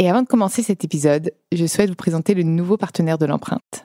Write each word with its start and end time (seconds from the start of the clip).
Et 0.00 0.08
avant 0.08 0.22
de 0.22 0.26
commencer 0.26 0.62
cet 0.62 0.82
épisode, 0.82 1.30
je 1.52 1.66
souhaite 1.66 1.90
vous 1.90 1.94
présenter 1.94 2.32
le 2.32 2.42
nouveau 2.42 2.78
partenaire 2.78 3.18
de 3.18 3.26
l'empreinte. 3.26 3.84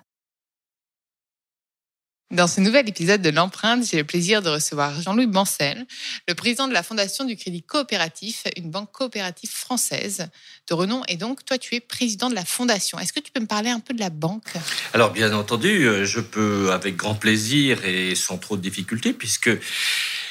Dans 2.31 2.47
ce 2.47 2.61
nouvel 2.61 2.87
épisode 2.87 3.21
de 3.21 3.29
l'empreinte, 3.29 3.85
j'ai 3.85 3.97
le 3.97 4.05
plaisir 4.05 4.41
de 4.41 4.49
recevoir 4.49 5.01
Jean-Louis 5.01 5.27
Bancel, 5.27 5.85
le 6.29 6.33
président 6.33 6.69
de 6.69 6.73
la 6.73 6.83
Fondation 6.83 7.25
du 7.25 7.35
Crédit 7.35 7.63
Coopératif, 7.63 8.45
une 8.55 8.71
banque 8.71 8.93
coopérative 8.93 9.51
française 9.51 10.29
de 10.69 10.73
renom. 10.73 11.03
Et 11.09 11.17
donc, 11.17 11.43
toi, 11.43 11.57
tu 11.57 11.75
es 11.75 11.81
président 11.81 12.29
de 12.29 12.35
la 12.35 12.45
Fondation. 12.45 12.97
Est-ce 12.97 13.11
que 13.11 13.19
tu 13.19 13.33
peux 13.33 13.41
me 13.41 13.45
parler 13.45 13.69
un 13.69 13.81
peu 13.81 13.93
de 13.93 13.99
la 13.99 14.09
banque? 14.09 14.53
Alors, 14.93 15.11
bien 15.11 15.33
entendu, 15.33 15.85
euh, 15.85 16.05
je 16.05 16.21
peux 16.21 16.71
avec 16.71 16.95
grand 16.95 17.15
plaisir 17.15 17.83
et 17.83 18.15
sans 18.15 18.37
trop 18.37 18.55
de 18.55 18.61
difficultés, 18.61 19.11
puisque 19.11 19.51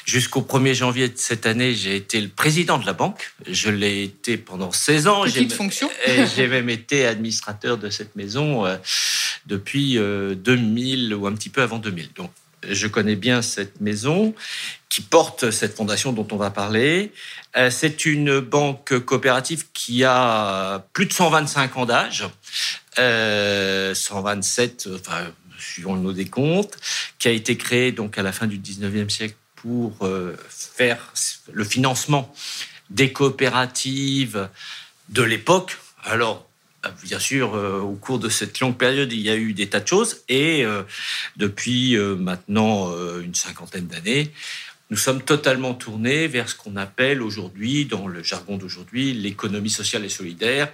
Jusqu'au 0.05 0.41
1er 0.41 0.75
janvier 0.75 1.09
de 1.09 1.17
cette 1.17 1.47
année, 1.47 1.73
j'ai 1.73 1.95
été 1.95 2.21
le 2.21 2.27
président 2.29 2.77
de 2.77 2.85
la 2.85 2.93
banque. 2.93 3.31
Je 3.49 3.71
l'ai 3.71 4.03
été 4.03 4.37
pendant 4.37 4.71
16 4.71 5.07
ans. 5.07 5.23
Petite 5.23 5.53
fonction. 5.53 5.89
J'ai 6.35 6.47
même 6.47 6.69
été 6.69 7.07
administrateur 7.07 7.79
de 7.79 7.89
cette 7.89 8.15
maison 8.15 8.67
euh, 8.67 8.77
depuis 9.47 9.95
2000 9.95 11.11
euh, 11.11 11.15
ou 11.15 11.25
un 11.25 11.33
petit 11.33 11.49
peu 11.49 11.63
avant 11.63 11.79
2000. 11.79 12.13
Donc, 12.13 12.29
je 12.69 12.85
connais 12.85 13.15
bien 13.15 13.41
cette 13.41 13.81
maison 13.81 14.35
qui 14.89 15.01
porte 15.01 15.49
cette 15.49 15.75
fondation 15.75 16.13
dont 16.13 16.27
on 16.31 16.37
va 16.37 16.51
parler. 16.51 17.11
Euh, 17.57 17.71
c'est 17.71 18.05
une 18.05 18.39
banque 18.39 18.99
coopérative 18.99 19.65
qui 19.73 20.03
a 20.03 20.85
plus 20.93 21.07
de 21.07 21.13
125 21.13 21.77
ans 21.77 21.85
d'âge, 21.87 22.25
127, 22.95 24.87
enfin, 24.93 25.31
suivant 25.57 25.95
nos 25.95 26.13
décomptes, 26.13 26.77
qui 27.17 27.27
a 27.27 27.31
été 27.31 27.57
créée 27.57 27.91
donc 27.91 28.19
à 28.19 28.23
la 28.23 28.31
fin 28.31 28.45
du 28.45 28.59
19e 28.59 29.09
siècle 29.09 29.35
pour 29.65 30.05
euh, 30.05 30.37
faire 30.49 31.11
le 31.51 31.63
financement 31.63 32.31
des 32.91 33.11
coopératives 33.11 34.47
de 35.09 35.23
l'époque. 35.23 35.79
Alors, 36.03 36.47
bien 37.03 37.17
sûr, 37.17 37.55
euh, 37.55 37.79
au 37.79 37.95
cours 37.95 38.19
de 38.19 38.29
cette 38.29 38.59
longue 38.59 38.77
période, 38.77 39.11
il 39.11 39.21
y 39.21 39.29
a 39.31 39.35
eu 39.35 39.53
des 39.53 39.67
tas 39.67 39.79
de 39.79 39.87
choses. 39.87 40.21
Et 40.29 40.63
euh, 40.63 40.83
depuis 41.35 41.97
maintenant 41.97 42.93
une 43.19 43.33
cinquantaine 43.33 43.87
d'années, 43.87 44.31
nous 44.91 44.97
sommes 44.97 45.23
totalement 45.23 45.73
tournés 45.73 46.27
vers 46.27 46.47
ce 46.47 46.53
qu'on 46.53 46.75
appelle 46.75 47.23
aujourd'hui, 47.23 47.85
dans 47.85 48.07
le 48.07 48.21
jargon 48.21 48.57
d'aujourd'hui, 48.57 49.13
l'économie 49.13 49.71
sociale 49.71 50.05
et 50.05 50.09
solidaire, 50.09 50.71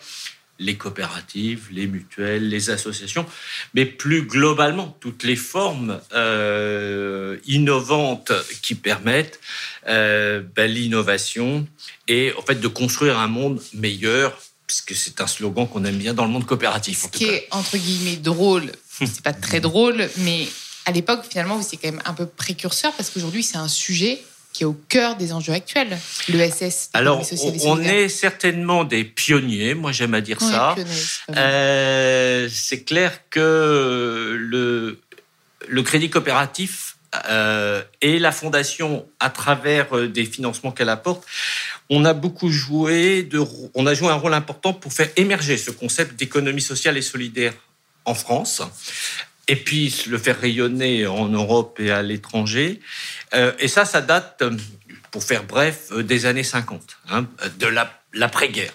les 0.62 0.76
coopératives, 0.76 1.68
les 1.72 1.88
mutuelles, 1.88 2.48
les 2.48 2.70
associations, 2.70 3.26
mais 3.74 3.86
plus 3.86 4.24
globalement 4.24 4.96
toutes 5.00 5.24
les 5.24 5.36
formes 5.36 6.00
euh, 6.14 7.38
innovantes 7.46 8.32
qui 8.62 8.76
permettent 8.76 9.40
euh, 9.88 10.42
ben, 10.56 10.72
l'innovation 10.72 11.68
et 12.08 12.32
en 12.38 12.42
fait 12.44 12.60
de 12.60 12.68
construire 12.68 13.18
un 13.18 13.28
monde 13.28 13.62
meilleur, 13.74 14.40
puisque 14.68 14.96
c'est 14.96 15.20
un 15.20 15.28
slogan 15.28 15.68
qu'on 15.68 15.84
aime 15.84 15.98
bien 15.98 16.14
dans 16.14 16.26
le 16.26 16.32
monde 16.32 16.46
coopératif. 16.46 17.04
Ce 17.04 17.08
qui 17.08 17.26
est 17.26 17.48
entre 17.52 17.78
guillemets 17.78 18.18
drôle, 18.18 18.72
c'est 18.90 19.24
pas 19.24 19.34
très 19.34 19.60
drôle, 19.60 20.08
mais 20.18 20.48
à 20.86 20.92
l'époque 20.92 21.26
finalement 21.28 21.58
vous 21.58 21.66
étiez 21.66 21.80
quand 21.82 21.92
même 21.92 22.04
un 22.06 22.14
peu 22.14 22.28
précurseur 22.28 22.94
parce 22.94 23.10
qu'aujourd'hui 23.10 23.44
c'est 23.44 23.58
un 23.58 23.68
sujet 23.68 24.22
qui 24.54 24.64
est 24.64 24.66
au 24.66 24.78
cœur 24.90 25.16
des 25.16 25.34
enjeux 25.34 25.54
actuels, 25.54 25.98
l'ESS. 26.28 26.90
Alors, 26.94 27.22
on 27.66 27.82
est 27.82 28.10
certainement 28.10 28.84
des 28.84 29.04
pionniers, 29.04 29.74
moi 29.74 29.92
j'aime 29.92 30.14
à 30.14 30.22
dire 30.22 30.42
ça. 30.42 30.76
Euh, 31.36 32.50
c'est 32.52 32.84
clair 32.84 33.20
que 33.30 34.36
le, 34.38 35.00
le 35.68 35.84
crédit 35.84 36.10
coopératif 36.10 36.98
euh, 37.30 37.84
et 38.02 38.20
la 38.20 38.32
fondation, 38.32 39.06
à 39.20 39.30
travers 39.30 39.96
euh, 39.96 40.08
des 40.08 40.26
financements 40.26 40.72
qu'elle 40.72 40.90
apporte, 40.90 41.26
on 41.90 42.06
a 42.06 42.14
beaucoup 42.14 42.50
joué, 42.50 43.24
de, 43.24 43.44
on 43.74 43.86
a 43.86 43.94
joué 43.94 44.08
un 44.10 44.16
rôle 44.16 44.34
important 44.34 44.74
pour 44.74 44.94
faire 44.94 45.10
émerger 45.18 45.58
ce 45.58 45.72
concept 45.72 46.18
d'économie 46.18 46.62
sociale 46.62 46.98
et 46.98 47.02
solidaire 47.02 47.54
en 48.06 48.14
France 48.14 48.62
et 49.52 49.58
puis 49.58 49.94
le 50.08 50.18
faire 50.18 50.40
rayonner 50.40 51.06
en 51.06 51.28
Europe 51.28 51.78
et 51.82 51.92
à 51.92 52.02
l'étranger. 52.02 52.80
Euh, 53.34 53.52
et 53.60 53.68
ça, 53.68 53.84
ça 53.84 54.00
date, 54.00 54.42
pour 55.12 55.26
faire 55.26 55.44
bref, 55.44 55.90
euh, 55.92 56.04
des 56.04 56.26
années 56.26 56.46
50, 56.46 56.82
hein, 57.10 57.28
de 57.60 57.68
l'après-guerre. 58.14 58.72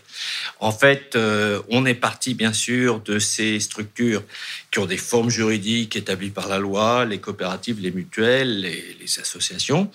En 0.60 0.72
fait, 0.72 1.16
euh, 1.16 1.62
on 1.70 1.87
est 1.87 1.94
parti 1.94 2.34
bien 2.34 2.53
sûr 2.53 3.00
de 3.00 3.19
ces 3.19 3.59
structures 3.59 4.22
qui 4.70 4.78
ont 4.78 4.84
des 4.84 4.98
formes 4.98 5.31
juridiques 5.31 5.97
établies 5.97 6.28
par 6.28 6.47
la 6.47 6.59
loi, 6.59 7.06
les 7.06 7.20
coopératives, 7.20 7.81
les 7.81 7.91
mutuelles, 7.91 8.60
les, 8.60 8.98
les 9.00 9.19
associations, 9.19 9.91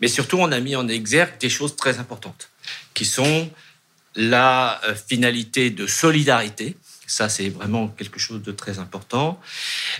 mais 0.00 0.06
surtout 0.06 0.38
on 0.38 0.52
a 0.52 0.60
mis 0.60 0.76
en 0.76 0.86
exergue 0.86 1.38
des 1.40 1.50
choses 1.50 1.74
très 1.74 1.98
importantes, 1.98 2.50
qui 2.94 3.04
sont 3.04 3.50
la 4.14 4.80
finalité 5.08 5.70
de 5.70 5.88
solidarité, 5.88 6.76
ça, 7.10 7.28
c'est 7.28 7.48
vraiment 7.48 7.88
quelque 7.88 8.20
chose 8.20 8.40
de 8.42 8.52
très 8.52 8.78
important. 8.78 9.40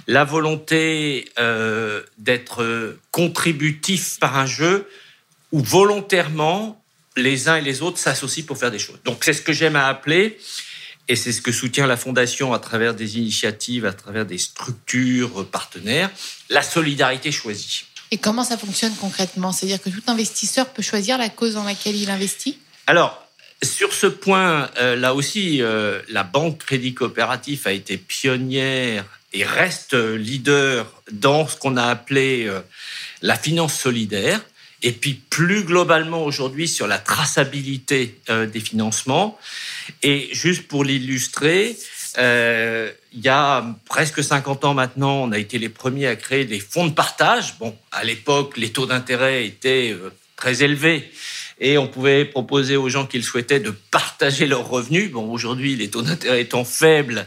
La 0.06 0.24
volonté 0.24 1.28
euh, 1.38 2.02
d'être 2.18 2.96
contributif 3.10 4.18
par 4.20 4.38
un 4.38 4.46
jeu 4.46 4.88
où 5.50 5.60
volontairement 5.60 6.80
les 7.16 7.48
uns 7.48 7.56
et 7.56 7.62
les 7.62 7.82
autres 7.82 7.98
s'associent 7.98 8.46
pour 8.46 8.58
faire 8.58 8.70
des 8.70 8.78
choses. 8.78 9.00
Donc, 9.04 9.24
c'est 9.24 9.32
ce 9.32 9.42
que 9.42 9.52
j'aime 9.52 9.74
à 9.74 9.88
appeler, 9.88 10.38
et 11.08 11.16
c'est 11.16 11.32
ce 11.32 11.42
que 11.42 11.50
soutient 11.50 11.88
la 11.88 11.96
Fondation 11.96 12.52
à 12.52 12.60
travers 12.60 12.94
des 12.94 13.18
initiatives, 13.18 13.84
à 13.84 13.92
travers 13.92 14.24
des 14.24 14.38
structures 14.38 15.44
partenaires, 15.48 16.10
la 16.48 16.62
solidarité 16.62 17.32
choisie. 17.32 17.86
Et 18.12 18.18
comment 18.18 18.44
ça 18.44 18.56
fonctionne 18.56 18.94
concrètement? 19.00 19.50
C'est-à-dire 19.50 19.82
que 19.82 19.90
tout 19.90 20.02
investisseur 20.06 20.68
peut 20.68 20.82
choisir 20.82 21.18
la 21.18 21.28
cause 21.28 21.54
dans 21.54 21.64
laquelle 21.64 21.96
il 21.96 22.10
investit? 22.10 22.58
Alors, 22.86 23.26
sur 23.62 23.92
ce 23.92 24.06
point, 24.06 24.70
euh, 24.78 24.96
là 24.96 25.14
aussi, 25.14 25.62
euh, 25.62 26.00
la 26.08 26.22
Banque 26.22 26.58
Crédit 26.58 26.94
Coopératif 26.94 27.66
a 27.66 27.72
été 27.72 27.98
pionnière 27.98 29.04
et 29.32 29.44
reste 29.44 29.94
leader 29.94 30.90
dans 31.12 31.46
ce 31.46 31.56
qu'on 31.56 31.76
a 31.76 31.84
appelé 31.84 32.46
euh, 32.46 32.60
la 33.22 33.36
finance 33.36 33.78
solidaire. 33.78 34.40
Et 34.82 34.92
puis 34.92 35.12
plus 35.12 35.64
globalement 35.64 36.24
aujourd'hui 36.24 36.66
sur 36.66 36.86
la 36.86 36.96
traçabilité 36.96 38.18
des 38.30 38.60
financements. 38.60 39.38
Et 40.02 40.30
juste 40.32 40.68
pour 40.68 40.84
l'illustrer, 40.84 41.76
il 42.16 43.20
y 43.20 43.28
a 43.28 43.76
presque 43.84 44.24
50 44.24 44.64
ans 44.64 44.72
maintenant, 44.72 45.24
on 45.24 45.32
a 45.32 45.38
été 45.38 45.58
les 45.58 45.68
premiers 45.68 46.06
à 46.06 46.16
créer 46.16 46.46
des 46.46 46.60
fonds 46.60 46.86
de 46.86 46.94
partage. 46.94 47.58
Bon, 47.58 47.76
à 47.92 48.04
l'époque, 48.04 48.56
les 48.56 48.70
taux 48.70 48.86
d'intérêt 48.86 49.44
étaient 49.44 49.94
très 50.36 50.62
élevés 50.62 51.12
et 51.60 51.76
on 51.76 51.86
pouvait 51.86 52.24
proposer 52.24 52.76
aux 52.76 52.88
gens 52.88 53.06
qu'ils 53.06 53.24
souhaitaient 53.24 53.60
de 53.60 53.70
partager 53.90 54.46
leurs 54.46 54.66
revenus. 54.66 55.12
Bon, 55.12 55.30
aujourd'hui, 55.30 55.76
les 55.76 55.90
taux 55.90 56.02
d'intérêt 56.02 56.40
étant 56.40 56.64
faibles, 56.64 57.26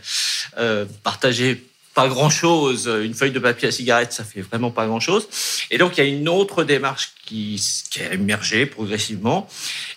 euh, 0.58 0.86
partager 1.04 1.64
pas 1.94 2.08
grand-chose, 2.08 2.88
une 2.88 3.14
feuille 3.14 3.32
de 3.32 3.40
papier 3.40 3.68
à 3.68 3.72
cigarette, 3.72 4.14
ça 4.14 4.24
fait 4.24 4.42
vraiment 4.42 4.72
pas 4.72 4.88
grand-chose. 4.88 5.28
Et 5.70 5.78
donc, 5.78 5.96
il 5.96 6.04
y 6.04 6.08
a 6.08 6.10
une 6.10 6.28
autre 6.28 6.64
démarche 6.64 7.12
qui, 7.24 7.62
a 8.00 8.14
émergé 8.14 8.66
progressivement 8.66 9.48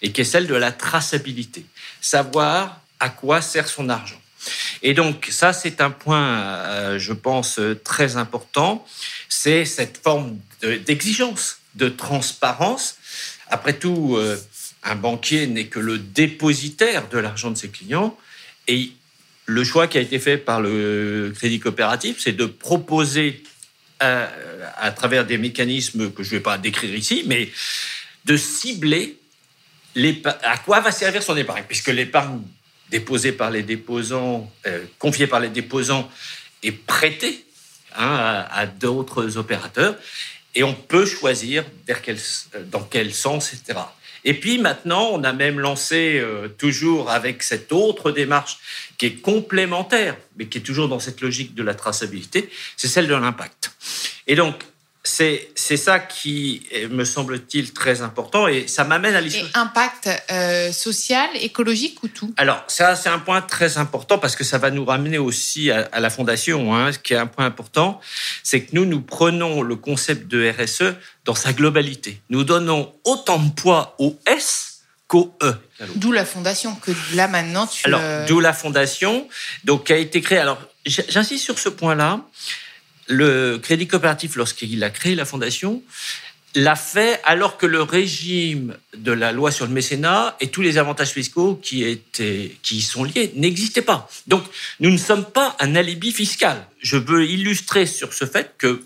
et 0.03 0.13
qui 0.13 0.21
est 0.21 0.25
celle 0.25 0.47
de 0.47 0.55
la 0.55 0.73
traçabilité. 0.73 1.65
Savoir 2.03 2.83
à 3.01 3.09
quoi 3.09 3.41
sert 3.41 3.67
son 3.67 3.89
argent. 3.89 4.21
Et 4.83 4.93
donc, 4.93 5.29
ça, 5.31 5.55
c'est 5.55 5.81
un 5.81 5.91
point, 5.91 6.39
euh, 6.39 6.99
je 6.99 7.15
pense, 7.15 7.59
très 7.83 8.19
important. 8.19 8.87
C'est 9.31 9.65
cette 9.65 9.99
forme 10.03 10.37
d'exigence, 10.61 11.61
de 11.77 11.89
transparence 11.89 12.97
après 13.51 13.75
tout, 13.75 14.17
euh, 14.17 14.37
un 14.83 14.97
banquier 14.97 15.47
n'est 15.47 15.67
que 15.67 15.79
le 15.79 15.99
dépositaire 15.99 17.09
de 17.09 17.19
l'argent 17.19 17.51
de 17.51 17.57
ses 17.57 17.69
clients. 17.69 18.17
Et 18.69 18.91
le 19.47 19.65
choix 19.65 19.87
qui 19.87 19.99
a 19.99 20.01
été 20.01 20.19
fait 20.19 20.39
par 20.39 20.61
le 20.61 21.33
crédit 21.35 21.61
coopératif, 21.61 22.19
c'est 22.21 22.33
de 22.33 22.47
proposer 22.47 23.43
euh, 24.03 24.27
à, 24.77 24.91
travers 24.91 25.25
des 25.25 25.39
mécanismes 25.39 26.11
que 26.11 26.23
je 26.23 26.31
ne 26.31 26.37
vais 26.37 26.43
pas 26.43 26.59
décrire 26.59 26.95
ici, 26.95 27.23
mais 27.27 27.51
de 28.25 28.37
cibler 28.37 29.19
à 30.43 30.59
quoi 30.59 30.81
va 30.81 30.93
servir 30.93 31.23
son 31.23 31.37
épargne, 31.37 31.65
puisque 31.67 31.89
l'épargne 31.89 32.43
déposée 32.91 33.33
par 33.33 33.51
les 33.51 33.63
déposants, 33.63 34.53
euh, 34.67 34.85
confiée 34.99 35.27
par 35.27 35.41
les 35.41 35.49
déposants, 35.49 36.11
est 36.63 36.73
prêtée 36.73 37.45
hein, 37.97 38.45
à 38.51 38.67
d'autres 38.67 39.39
opérateurs 39.39 39.97
et 40.57 40.65
on 40.65 40.75
peut 40.75 41.07
choisir 41.07 41.65
vers 41.87 42.03
quel, 42.03 42.17
dans 42.73 42.83
quel 42.83 43.15
sens, 43.15 43.53
etc. 43.53 43.79
Et 44.25 44.35
puis 44.35 44.59
maintenant, 44.59 45.11
on 45.13 45.23
a 45.23 45.33
même 45.33 45.61
lancé, 45.61 46.19
euh, 46.19 46.49
toujours 46.49 47.11
avec 47.11 47.45
cette 47.45 47.71
autre 47.73 48.11
démarche 48.11 48.59
qui 48.99 49.07
est 49.07 49.15
complémentaire, 49.17 50.17
mais 50.37 50.47
qui 50.47 50.59
est 50.59 50.63
toujours 50.63 50.89
dans 50.89 50.99
cette 50.99 51.21
logique 51.21 51.55
de 51.55 51.63
la 51.63 51.75
traçabilité, 51.75 52.51
c'est 52.77 52.89
celle 52.89 53.07
de 53.07 53.15
l'impact. 53.15 53.71
Et 54.27 54.35
donc, 54.35 54.65
c'est 55.07 55.77
ça 55.77 55.99
qui 56.01 56.67
me 56.91 57.05
semble-t-il 57.05 57.73
très 57.73 58.03
important 58.03 58.49
et 58.49 58.67
ça 58.67 58.85
m'amène 58.85 59.15
à 59.15 59.21
l'histoire. 59.21 59.49
Et 59.55 59.59
impact 59.59 60.11
euh, 60.31 60.73
social, 60.73 61.29
écologique 61.35 62.03
ou 62.03 62.09
tout? 62.09 62.35
Alors 62.37 62.65
ça 62.67 62.97
c'est 62.97 63.09
un 63.09 63.21
point 63.21 63.41
très 63.41 63.79
important 63.79 64.19
parce 64.19 64.35
que 64.35 64.45
ça 64.45 64.59
va 64.59 64.71
nous 64.71 64.85
ramener 64.85 65.19
aussi 65.19 65.71
à, 65.71 66.01
la 66.01 66.11
fondation. 66.11 66.75
Hein, 66.75 66.93
ce 66.93 66.99
qui 66.99 67.15
est 67.15 67.19
un 67.19 67.27
point 67.27 67.47
important, 67.47 68.01
c'est 68.43 68.63
que 68.63 68.71
nous 68.73 68.85
nous 68.85 69.01
prenons 69.01 69.63
le 69.63 69.77
concept 69.77 70.27
de 70.27 70.51
RSE 70.51 70.97
dans 71.25 71.35
sa 71.35 71.53
globalité. 71.53 72.21
Nous 72.29 72.43
donnons 72.43 72.93
autant 73.05 73.39
de 73.39 73.51
poids 73.53 73.95
au 73.99 74.19
S 74.27 74.81
qu'au 75.07 75.37
E. 75.41 75.55
D'où 75.95 76.11
la 76.11 76.25
fondation 76.25 76.75
que 76.75 76.91
là 77.15 77.29
maintenant 77.29 77.67
tu. 77.69 77.87
Alors 77.87 78.01
d'où 78.27 78.41
la 78.41 78.53
fondation 78.53 79.29
donc 79.65 79.87
qui 79.87 79.93
a 79.93 79.99
été 79.99 80.21
créée. 80.21 80.39
Alors 80.39 80.59
j'insiste 80.85 81.45
sur 81.45 81.59
ce 81.59 81.69
point-là 81.69 82.23
le 83.09 83.59
Crédit 83.59 83.87
Coopératif, 83.87 84.37
lorsqu'il 84.37 84.83
a 84.85 84.91
créé 84.91 85.15
la 85.15 85.25
fondation, 85.25 85.83
l'a 86.55 86.75
fait 86.75 87.21
alors 87.25 87.59
que 87.59 87.67
le 87.67 87.83
régime 87.83 88.77
de 88.97 89.13
la 89.13 89.31
loi 89.31 89.51
sur 89.51 89.67
le 89.67 89.73
mécénat 89.73 90.37
et 90.41 90.49
tous 90.49 90.63
les 90.63 90.79
avantages 90.79 91.11
fiscaux 91.11 91.61
qui 91.63 92.01
y 92.19 92.81
sont 92.81 93.05
liés 93.05 93.33
n'existaient 93.37 93.83
pas. 93.83 94.09
Donc 94.27 94.43
nous 94.81 94.91
ne 94.91 94.97
sommes 94.97 95.27
pas 95.27 95.55
un 95.61 95.77
alibi 95.77 96.13
fiscal. 96.13 96.67
Je 96.81 96.97
veux 96.97 97.27
illustrer 97.27 97.85
sur 97.85 98.15
ce 98.15 98.25
fait 98.25 98.55
que 98.57 98.83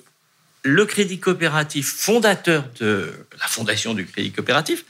le 0.62 0.84
Crédit 0.84 1.20
Coopératif, 1.20 1.87
fondateur 1.87 2.64
de 2.81 3.14
la 3.38 3.46
fondation 3.46 3.94
du 3.94 4.05
Crédit 4.05 4.32
Coopératif, 4.32 4.84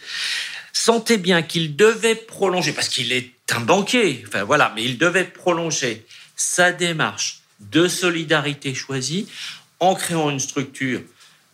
sentait 0.73 1.19
bien 1.19 1.43
qu'il 1.43 1.77
devait 1.77 2.15
prolonger 2.15 2.73
parce 2.73 2.88
qu'il 2.88 3.12
est 3.12 3.32
un 3.53 3.61
banquier, 3.61 4.25
enfin 4.27 4.44
voilà, 4.44 4.73
mais 4.75 4.85
il 4.85 4.97
devait 4.97 5.25
prolonger 5.25 6.06
sa 6.35 6.73
démarche 6.73 7.40
de 7.61 7.89
solidarité 7.89 8.75
choisie 8.75 9.29
en 9.79 9.95
créant 9.95 10.31
une 10.31 10.41
structure 10.41 11.01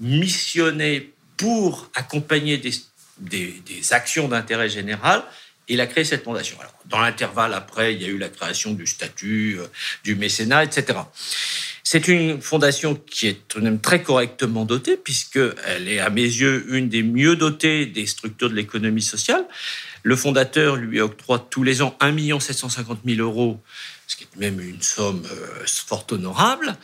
missionnée 0.00 1.12
pour 1.36 1.90
accompagner 1.94 2.58
des, 2.58 3.92
actions 3.92 4.28
d'intérêt 4.28 4.68
général. 4.68 5.22
Il 5.68 5.80
a 5.80 5.86
créé 5.86 6.04
cette 6.04 6.24
fondation. 6.24 6.56
Dans 6.86 7.00
l'intervalle, 7.00 7.52
après, 7.52 7.94
il 7.94 8.02
y 8.02 8.04
a 8.04 8.08
eu 8.08 8.18
la 8.18 8.28
création 8.28 8.72
du 8.72 8.86
statut, 8.86 9.58
euh, 9.58 9.66
du 10.04 10.14
mécénat, 10.14 10.62
etc. 10.62 11.00
C'est 11.82 12.06
une 12.06 12.40
fondation 12.40 12.94
qui 12.94 13.26
est 13.26 13.48
tout 13.48 13.58
de 13.58 13.64
même 13.64 13.80
très 13.80 14.02
correctement 14.02 14.64
dotée, 14.64 14.96
puisqu'elle 14.96 15.88
est, 15.88 15.98
à 15.98 16.10
mes 16.10 16.22
yeux, 16.22 16.66
une 16.74 16.88
des 16.88 17.02
mieux 17.02 17.36
dotées 17.36 17.86
des 17.86 18.06
structures 18.06 18.50
de 18.50 18.54
l'économie 18.54 19.02
sociale. 19.02 19.44
Le 20.06 20.14
fondateur 20.14 20.76
lui 20.76 21.00
octroie 21.00 21.40
tous 21.50 21.64
les 21.64 21.82
ans 21.82 21.96
1 21.98 22.38
750 22.38 23.00
000 23.04 23.20
euros 23.20 23.60
ce 24.06 24.14
qui 24.14 24.22
est 24.22 24.36
même 24.36 24.60
une 24.60 24.80
somme 24.80 25.26
euh, 25.28 25.64
fort 25.66 26.06
honorable. 26.12 26.76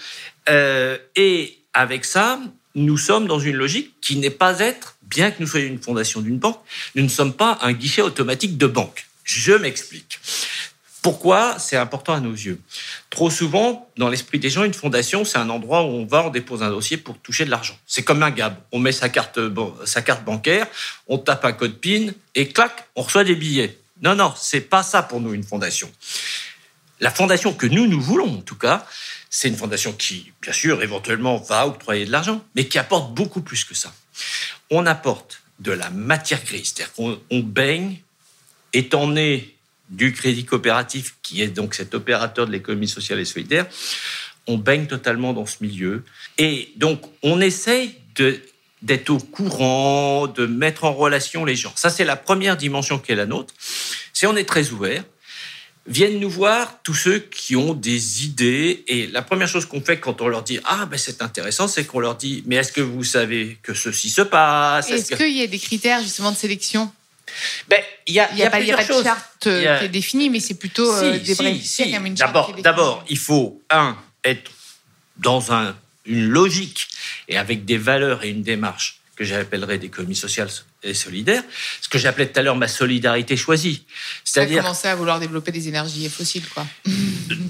Euh, 0.48 0.98
et 1.14 1.56
avec 1.72 2.04
ça, 2.04 2.40
nous 2.74 2.98
sommes 2.98 3.28
dans 3.28 3.38
une 3.38 3.54
logique 3.54 3.94
qui 4.00 4.16
n'est 4.16 4.30
pas 4.30 4.58
être, 4.58 4.96
bien 5.02 5.30
que 5.30 5.36
nous 5.38 5.46
soyons 5.46 5.68
une 5.68 5.80
fondation 5.80 6.20
d'une 6.20 6.38
banque, 6.38 6.58
nous 6.96 7.04
ne 7.04 7.08
sommes 7.08 7.32
pas 7.32 7.58
un 7.62 7.72
guichet 7.72 8.02
automatique 8.02 8.58
de 8.58 8.66
banque. 8.66 9.06
Je 9.22 9.52
m'explique. 9.52 10.18
Pourquoi 11.02 11.58
c'est 11.58 11.76
important 11.76 12.14
à 12.14 12.20
nos 12.20 12.32
yeux? 12.32 12.60
Trop 13.10 13.28
souvent, 13.28 13.90
dans 13.96 14.08
l'esprit 14.08 14.38
des 14.38 14.50
gens, 14.50 14.62
une 14.62 14.72
fondation, 14.72 15.24
c'est 15.24 15.38
un 15.38 15.50
endroit 15.50 15.82
où 15.82 15.88
on 15.88 16.06
va, 16.06 16.24
on 16.24 16.30
dépose 16.30 16.62
un 16.62 16.70
dossier 16.70 16.96
pour 16.96 17.18
toucher 17.18 17.44
de 17.44 17.50
l'argent. 17.50 17.76
C'est 17.88 18.04
comme 18.04 18.22
un 18.22 18.30
GAB. 18.30 18.56
On 18.70 18.78
met 18.78 18.92
sa 18.92 19.08
carte, 19.08 19.40
sa 19.84 20.00
carte 20.00 20.24
bancaire, 20.24 20.68
on 21.08 21.18
tape 21.18 21.44
un 21.44 21.52
code 21.52 21.74
PIN 21.80 22.12
et 22.36 22.48
clac, 22.48 22.86
on 22.94 23.02
reçoit 23.02 23.24
des 23.24 23.34
billets. 23.34 23.80
Non, 24.00 24.14
non, 24.14 24.32
c'est 24.36 24.60
pas 24.60 24.84
ça 24.84 25.02
pour 25.02 25.20
nous 25.20 25.34
une 25.34 25.42
fondation. 25.42 25.90
La 27.00 27.10
fondation 27.10 27.52
que 27.52 27.66
nous, 27.66 27.88
nous 27.88 28.00
voulons, 28.00 28.38
en 28.38 28.42
tout 28.42 28.54
cas, 28.54 28.86
c'est 29.28 29.48
une 29.48 29.56
fondation 29.56 29.92
qui, 29.92 30.32
bien 30.40 30.52
sûr, 30.52 30.82
éventuellement 30.84 31.38
va 31.38 31.66
octroyer 31.66 32.04
de 32.04 32.12
l'argent, 32.12 32.44
mais 32.54 32.68
qui 32.68 32.78
apporte 32.78 33.12
beaucoup 33.12 33.40
plus 33.40 33.64
que 33.64 33.74
ça. 33.74 33.92
On 34.70 34.86
apporte 34.86 35.42
de 35.58 35.72
la 35.72 35.90
matière 35.90 36.44
grise, 36.44 36.72
c'est-à-dire 36.74 36.92
qu'on 36.94 37.40
baigne, 37.40 37.98
étant 38.72 39.08
né 39.08 39.51
du 39.92 40.12
crédit 40.12 40.44
coopératif, 40.44 41.14
qui 41.22 41.42
est 41.42 41.48
donc 41.48 41.74
cet 41.74 41.94
opérateur 41.94 42.46
de 42.46 42.52
l'économie 42.52 42.88
sociale 42.88 43.20
et 43.20 43.24
solidaire, 43.24 43.66
on 44.46 44.58
baigne 44.58 44.86
totalement 44.86 45.32
dans 45.32 45.46
ce 45.46 45.56
milieu. 45.60 46.02
Et 46.38 46.72
donc, 46.76 47.00
on 47.22 47.40
essaye 47.40 47.94
d'être 48.82 49.10
au 49.10 49.18
courant, 49.18 50.26
de 50.26 50.46
mettre 50.46 50.84
en 50.84 50.92
relation 50.92 51.44
les 51.44 51.54
gens. 51.54 51.72
Ça, 51.76 51.90
c'est 51.90 52.04
la 52.04 52.16
première 52.16 52.56
dimension 52.56 52.98
qui 52.98 53.12
est 53.12 53.16
la 53.16 53.26
nôtre. 53.26 53.54
C'est 54.12 54.26
on 54.26 54.36
est 54.36 54.44
très 54.44 54.70
ouvert 54.70 55.04
viennent 55.86 56.20
nous 56.20 56.30
voir 56.30 56.80
tous 56.82 56.94
ceux 56.94 57.18
qui 57.18 57.56
ont 57.56 57.74
des 57.74 58.24
idées. 58.24 58.84
Et 58.86 59.06
la 59.08 59.22
première 59.22 59.48
chose 59.48 59.66
qu'on 59.66 59.80
fait 59.80 59.98
quand 59.98 60.20
on 60.20 60.28
leur 60.28 60.42
dit 60.42 60.60
Ah, 60.64 60.86
ben 60.86 60.98
c'est 60.98 61.22
intéressant, 61.22 61.68
c'est 61.68 61.84
qu'on 61.84 62.00
leur 62.00 62.16
dit 62.16 62.42
Mais 62.46 62.56
est-ce 62.56 62.72
que 62.72 62.80
vous 62.80 63.04
savez 63.04 63.58
que 63.62 63.74
ceci 63.74 64.10
se 64.10 64.22
passe? 64.22 64.90
Est-ce 64.90 65.14
qu'il 65.14 65.36
y 65.36 65.42
a 65.42 65.46
des 65.46 65.58
critères 65.58 66.02
justement 66.02 66.32
de 66.32 66.36
sélection? 66.36 66.92
Ben, 67.68 67.80
il 68.06 68.14
y 68.14 68.20
a, 68.20 68.32
y 68.34 68.42
a, 68.42 68.50
pas, 68.50 68.60
y 68.60 68.72
a 68.72 68.76
pas 68.76 68.84
de 68.84 69.02
charte 69.02 69.46
euh, 69.46 69.78
qui 69.78 69.84
est 69.86 69.88
définie, 69.88 70.30
mais 70.30 70.40
c'est 70.40 70.54
plutôt 70.54 70.92
euh, 70.92 71.18
des 71.18 71.34
si, 71.60 71.94
D'abord, 72.14 72.54
d'abord, 72.56 73.04
il 73.08 73.18
faut 73.18 73.60
un 73.70 73.96
être 74.24 74.50
dans 75.18 75.52
un, 75.52 75.76
une 76.06 76.28
logique 76.28 76.88
et 77.28 77.36
avec 77.36 77.64
des 77.64 77.78
valeurs 77.78 78.24
et 78.24 78.30
une 78.30 78.42
démarche 78.42 78.98
que 79.16 79.24
j'appellerais 79.24 79.78
d'économie 79.78 80.16
sociale 80.16 80.48
et 80.82 80.94
solidaire, 80.94 81.42
ce 81.80 81.88
que 81.88 81.98
j'appelais 81.98 82.26
tout 82.26 82.40
à 82.40 82.42
l'heure 82.42 82.56
ma 82.56 82.68
solidarité 82.68 83.36
choisie. 83.36 83.84
C'est-à-dire 84.24 84.62
commencer 84.62 84.88
à 84.88 84.94
vouloir 84.94 85.20
développer 85.20 85.52
des 85.52 85.68
énergies 85.68 86.08
fossiles, 86.08 86.48
quoi. 86.48 86.66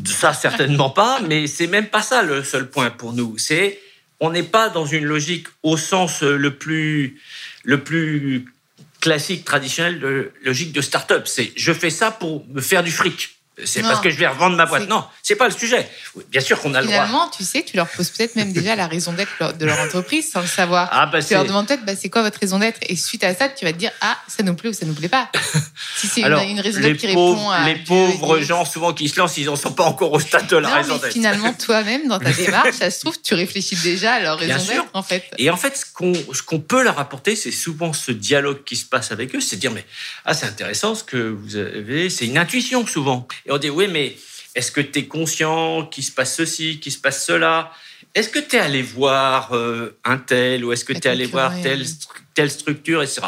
Ça 0.05 0.34
certainement 0.34 0.90
pas, 0.90 1.20
mais 1.20 1.46
c'est 1.46 1.69
même 1.69 1.87
pas 1.87 2.02
ça 2.02 2.23
le 2.23 2.43
seul 2.43 2.69
point 2.69 2.90
pour 2.90 3.12
nous. 3.12 3.38
C'est 3.38 3.81
on 4.20 4.31
n'est 4.31 4.43
pas 4.43 4.69
dans 4.69 4.87
une 4.87 5.05
logique 5.05 5.46
au 5.62 5.76
sens 5.76 6.23
le 6.23 6.56
plus 6.56 7.20
le 7.64 7.82
plus 7.82 8.44
classique 9.03 9.45
traditionnel 9.45 9.99
de 9.99 10.33
logique 10.43 10.73
de 10.73 10.81
start-up. 10.81 11.27
C'est 11.27 11.53
je 11.57 11.73
fais 11.73 11.91
ça 11.91 12.11
pour 12.13 12.47
me 12.49 12.63
faire 12.63 12.83
du 12.83 12.93
fric. 12.93 13.42
C'est 13.65 13.83
parce 13.83 14.01
que 14.01 14.09
je 14.09 14.17
vais 14.17 14.27
revendre 14.27 14.57
ma 14.57 14.65
boîte. 14.65 14.89
Non, 14.89 15.05
c'est 15.23 15.37
pas 15.37 15.47
le 15.47 15.55
sujet. 15.55 15.87
Bien 16.31 16.41
sûr 16.41 16.59
qu'on 16.59 16.73
a 16.73 16.81
le 16.81 16.87
droit. 16.87 17.05
Finalement, 17.05 17.31
tu 17.37 17.45
sais, 17.45 17.63
tu 17.63 17.77
leur 17.77 17.87
poses 17.87 18.09
peut-être 18.09 18.35
même 18.35 18.53
déjà 18.53 18.77
la 18.77 18.87
raison 18.87 19.13
d'être 19.13 19.57
de 19.59 19.67
leur 19.67 19.79
entreprise 19.79 20.31
sans 20.31 20.41
le 20.41 20.47
savoir. 20.47 20.89
Ah, 20.91 21.05
bah, 21.07 21.23
tu 21.23 21.35
leur 21.35 21.45
demandes 21.45 21.67
peut-être, 21.67 21.85
bah, 21.85 21.93
c'est 21.95 22.09
quoi 22.09 22.23
votre 22.23 22.41
raison 22.41 22.59
d'être? 22.59 22.79
Et 22.89 22.97
suite 22.97 23.25
à 23.25 23.35
ça, 23.35 23.51
tu 23.51 23.67
vas 23.67 23.73
te 23.73 23.79
dire, 23.79 23.91
ah, 24.01 24.17
ça 24.27 24.43
nous 24.43 24.55
plaît 24.55 24.71
ou 24.71 24.73
ça 24.73 24.87
nous 24.87 24.94
plaît 24.94 25.09
pas. 25.09 25.31
Si 25.97 26.06
c'est 26.09 26.23
une, 26.23 26.61
raison 26.61 26.81
d'être 26.81 26.97
qui 26.97 27.06
répond 27.06 27.51
à. 27.51 27.65
Les 27.65 27.77
pauvres 27.77 28.41
gens, 28.41 28.65
souvent, 28.65 28.93
qui 28.93 29.09
se 29.09 29.19
lancent, 29.19 29.37
ils 29.37 29.47
n'en 29.47 29.56
sont 29.56 29.73
pas 29.73 29.85
encore 29.85 30.13
au 30.13 30.21
stade 30.21 30.47
de 30.49 30.56
la 30.56 30.77
raison 30.77 30.97
d'être. 30.97 31.13
Finalement, 31.13 31.53
toi-même, 31.65 32.09
dans 32.09 32.19
ta 32.19 32.32
démarche, 32.32 32.73
ça 32.73 32.91
se 32.91 33.01
trouve, 33.01 33.21
tu 33.21 33.35
réfléchis 33.35 33.77
déjà 33.77 34.15
à 34.15 34.21
leur 34.21 34.39
raison 34.39 34.65
d'être, 34.65 34.87
en 34.94 35.03
fait. 35.03 35.25
Et 35.39 35.51
en 35.51 35.56
fait, 35.56 35.77
ce 35.77 36.43
qu'on 36.43 36.61
peut 36.61 36.82
leur 36.82 36.99
apporter, 36.99 37.37
c'est 37.37 37.53
souvent 37.53 37.93
ce 37.93 38.11
dialogue 38.11 38.65
qui 38.65 38.77
se 38.77 38.85
passe 38.85 39.13
avec 39.13 39.35
eux, 39.35 39.41
c'est 39.41 39.56
dire, 39.56 39.71
mais, 39.71 39.85
ah, 40.25 40.35
c'est 40.35 40.47
intéressant 40.47 40.94
ce 40.94 41.05
que 41.05 41.17
vous 41.17 41.56
avez, 41.56 42.11
c'est 42.11 42.27
une 42.27 42.39
intuition 42.39 42.87
souvent. 42.87 43.29
Et 43.46 43.53
on 43.53 43.58
dit, 43.58 43.70
oui, 43.70 43.89
mais 43.89 44.17
est-ce 44.55 44.70
que 44.70 44.81
tu 44.81 45.01
es 45.01 45.05
conscient 45.06 45.87
qu'il 45.87 46.05
se 46.05 46.13
passe 46.13 46.37
ceci, 46.37 46.81
qu'il 46.81 46.93
se 46.93 46.99
passe 46.99 47.25
cela? 47.25 47.72
Est-ce 48.15 48.29
que 48.29 48.39
tu 48.39 48.56
es 48.56 48.58
allé 48.58 48.82
voir 48.82 49.53
euh, 49.53 49.96
un 50.05 50.19
tel 50.19 50.65
ou 50.65 50.72
est-ce 50.72 50.84
que 50.84 50.93
tu 50.93 51.01
es 51.01 51.11
allé 51.11 51.27
voir 51.27 51.53
telle, 51.63 51.84
telle 52.34 52.51
structure, 52.51 53.03
etc. 53.03 53.22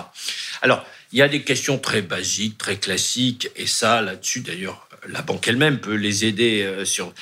Alors, 0.61 0.85
il 1.13 1.19
y 1.19 1.23
a 1.23 1.29
des 1.29 1.43
questions 1.43 1.79
très 1.79 2.03
basiques, 2.03 2.59
très 2.59 2.77
classiques, 2.77 3.49
et 3.57 3.67
ça, 3.67 4.03
là-dessus, 4.03 4.41
d'ailleurs, 4.41 4.89
la 5.09 5.23
banque 5.23 5.47
elle-même 5.49 5.79
peut 5.79 5.95
les 5.95 6.25
aider 6.25 6.63
euh, 6.63 6.85
sur. 6.85 7.13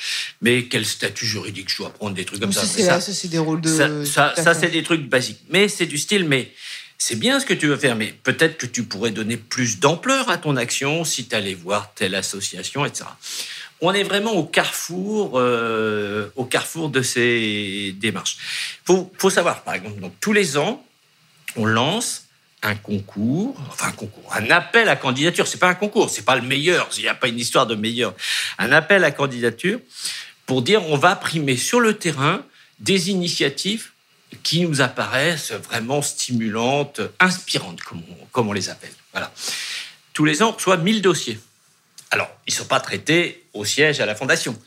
Mais 0.41 0.65
quel 0.65 0.85
statut 0.85 1.25
juridique 1.25 1.69
je 1.69 1.77
dois 1.77 1.93
prendre 1.93 2.15
des 2.15 2.25
trucs 2.25 2.39
comme 2.39 2.53
ça? 2.53 2.65
Ça, 2.65 3.01
c'est 3.01 3.27
des 3.27 3.37
rôles 3.37 3.61
de. 3.61 4.05
Ça, 4.05 4.33
ça 4.35 4.53
c'est 4.53 4.69
des 4.69 4.83
trucs 4.83 5.07
basiques. 5.07 5.41
Mais 5.49 5.67
c'est 5.67 5.85
du 5.85 5.97
style, 5.97 6.25
mais 6.25 6.51
c'est 6.97 7.17
bien 7.17 7.39
ce 7.39 7.45
que 7.45 7.53
tu 7.53 7.67
veux 7.67 7.77
faire, 7.77 7.95
mais 7.95 8.13
peut-être 8.23 8.57
que 8.57 8.65
tu 8.65 8.83
pourrais 8.83 9.11
donner 9.11 9.37
plus 9.37 9.79
d'ampleur 9.79 10.29
à 10.29 10.37
ton 10.37 10.55
action 10.55 11.03
si 11.03 11.27
tu 11.27 11.35
allais 11.35 11.53
voir 11.53 11.93
telle 11.93 12.15
association, 12.15 12.85
etc. 12.85 13.05
On 13.81 13.93
est 13.93 14.03
vraiment 14.03 14.31
au 14.31 14.45
carrefour, 14.45 15.33
euh, 15.35 16.29
au 16.35 16.45
carrefour 16.45 16.89
de 16.89 17.01
ces 17.01 17.93
démarches. 17.99 18.37
Faut, 18.85 19.11
faut 19.17 19.29
savoir, 19.29 19.63
par 19.63 19.73
exemple, 19.73 19.99
donc 19.99 20.13
tous 20.21 20.31
les 20.31 20.57
ans, 20.57 20.85
on 21.57 21.65
lance 21.65 22.23
un 22.63 22.75
concours, 22.75 23.55
enfin 23.69 23.89
un 23.89 23.91
concours, 23.91 24.33
un 24.33 24.49
appel 24.49 24.87
à 24.87 24.95
candidature. 24.95 25.47
C'est 25.47 25.59
pas 25.59 25.67
un 25.67 25.75
concours, 25.75 26.09
c'est 26.09 26.23
pas 26.23 26.37
le 26.37 26.41
meilleur. 26.41 26.89
Il 26.97 27.03
n'y 27.03 27.09
a 27.09 27.15
pas 27.15 27.27
une 27.27 27.39
histoire 27.39 27.67
de 27.67 27.75
meilleur. 27.75 28.15
Un 28.57 28.71
appel 28.71 29.03
à 29.03 29.11
candidature 29.11 29.79
pour 30.45 30.61
dire 30.61 30.81
on 30.87 30.97
va 30.97 31.15
primer 31.15 31.57
sur 31.57 31.81
le 31.81 31.97
terrain 31.97 32.45
des 32.79 33.09
initiatives 33.09 33.91
qui 34.41 34.65
nous 34.65 34.81
apparaissent 34.81 35.51
vraiment 35.51 36.01
stimulantes, 36.01 37.01
inspirantes, 37.19 37.81
comme 37.81 38.49
on, 38.49 38.53
les 38.53 38.69
appelle. 38.69 38.93
Voilà. 39.11 39.31
Tous 40.13 40.25
les 40.25 40.41
ans, 40.41 40.51
reçoit 40.51 40.77
1000 40.77 41.01
dossiers. 41.01 41.39
Alors, 42.11 42.29
ils 42.47 42.53
ne 42.53 42.57
sont 42.57 42.65
pas 42.65 42.79
traités 42.79 43.43
au 43.53 43.65
siège 43.65 43.99
à 43.99 44.05
la 44.05 44.15
Fondation. 44.15 44.57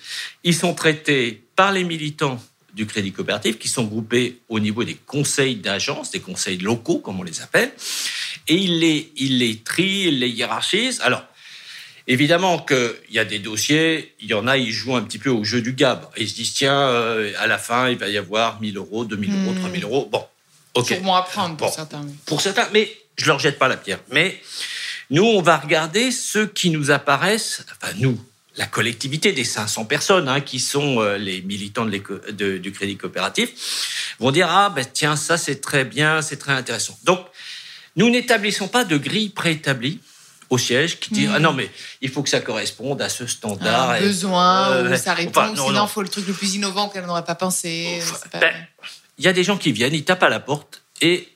Ils 0.44 0.54
sont 0.54 0.74
traités 0.74 1.44
par 1.54 1.72
les 1.72 1.84
militants 1.84 2.42
du 2.74 2.86
Crédit 2.86 3.12
Coopératif 3.12 3.58
qui 3.58 3.68
sont 3.68 3.84
groupés 3.84 4.40
au 4.48 4.60
niveau 4.60 4.84
des 4.84 4.94
conseils 4.94 5.56
d'agence, 5.56 6.10
des 6.10 6.20
conseils 6.20 6.58
locaux, 6.58 6.98
comme 6.98 7.18
on 7.18 7.22
les 7.22 7.40
appelle. 7.40 7.72
et 8.48 8.54
il 8.54 8.80
les, 8.80 9.12
il 9.16 9.38
les 9.38 9.58
trie, 9.58 10.04
il 10.08 10.18
les 10.18 10.28
hiérarchise. 10.28 11.00
Alors, 11.00 11.24
Évidemment 12.08 12.58
qu'il 12.60 12.94
y 13.10 13.18
a 13.18 13.24
des 13.24 13.40
dossiers, 13.40 14.14
il 14.20 14.28
y 14.28 14.34
en 14.34 14.46
a, 14.46 14.56
ils 14.56 14.70
jouent 14.70 14.94
un 14.94 15.02
petit 15.02 15.18
peu 15.18 15.30
au 15.30 15.42
jeu 15.42 15.60
du 15.60 15.72
GAB. 15.72 16.06
Ils 16.16 16.28
se 16.28 16.34
disent, 16.34 16.54
tiens, 16.54 16.78
euh, 16.78 17.32
à 17.38 17.48
la 17.48 17.58
fin, 17.58 17.88
il 17.88 17.98
va 17.98 18.08
y 18.08 18.16
avoir 18.16 18.60
1000 18.60 18.76
euros, 18.76 19.04
2000 19.04 19.30
euros, 19.30 19.54
3000 19.58 19.80
hmm. 19.80 19.84
euros. 19.84 20.08
Bon, 20.10 20.24
ok. 20.74 20.94
Pour 20.94 21.04
moi 21.04 21.18
apprendre, 21.18 21.56
pour 21.56 21.72
certains. 21.72 22.06
Pour 22.26 22.40
certains, 22.40 22.68
mais 22.72 22.96
je 23.16 23.26
leur 23.26 23.40
jette 23.40 23.58
pas 23.58 23.66
la 23.66 23.76
pierre. 23.76 23.98
Mais 24.12 24.40
nous, 25.10 25.24
on 25.24 25.42
va 25.42 25.56
regarder 25.56 26.12
ceux 26.12 26.46
qui 26.46 26.70
nous 26.70 26.92
apparaissent, 26.92 27.64
enfin 27.72 27.92
nous, 27.98 28.20
la 28.56 28.66
collectivité 28.66 29.32
des 29.32 29.44
500 29.44 29.84
personnes 29.86 30.28
hein, 30.28 30.40
qui 30.40 30.60
sont 30.60 31.00
euh, 31.00 31.18
les 31.18 31.42
militants 31.42 31.86
de 31.86 32.58
du 32.58 32.72
crédit 32.72 32.96
coopératif, 32.96 34.14
vont 34.20 34.30
dire, 34.30 34.48
ah 34.48 34.70
ben 34.70 34.86
tiens, 34.90 35.16
ça 35.16 35.36
c'est 35.36 35.60
très 35.60 35.84
bien, 35.84 36.22
c'est 36.22 36.36
très 36.36 36.52
intéressant. 36.52 36.96
Donc, 37.02 37.26
nous 37.96 38.10
n'établissons 38.10 38.68
pas 38.68 38.84
de 38.84 38.96
grille 38.96 39.30
préétablie 39.30 40.00
au 40.50 40.58
siège 40.58 41.00
qui 41.00 41.12
dit 41.12 41.28
ah 41.32 41.38
non 41.38 41.52
mais 41.52 41.70
il 42.00 42.10
faut 42.10 42.22
que 42.22 42.28
ça 42.28 42.40
corresponde 42.40 43.02
à 43.02 43.08
ce 43.08 43.26
standard. 43.26 43.90
Un 43.90 44.00
besoin 44.00 44.70
euh, 44.70 44.92
ou 44.92 44.96
ça 44.96 45.14
répond. 45.14 45.54
sinon 45.54 45.84
il 45.84 45.88
faut 45.88 46.02
le 46.02 46.08
truc 46.08 46.26
le 46.26 46.32
plus 46.32 46.54
innovant 46.54 46.88
qu'elle 46.88 47.06
n'aurait 47.06 47.24
pas 47.24 47.34
pensé. 47.34 48.00
Ben, 48.32 48.54
il 49.18 49.24
y 49.24 49.28
a 49.28 49.32
des 49.32 49.44
gens 49.44 49.56
qui 49.56 49.72
viennent, 49.72 49.94
ils 49.94 50.04
tapent 50.04 50.22
à 50.22 50.28
la 50.28 50.40
porte 50.40 50.82
et 51.00 51.28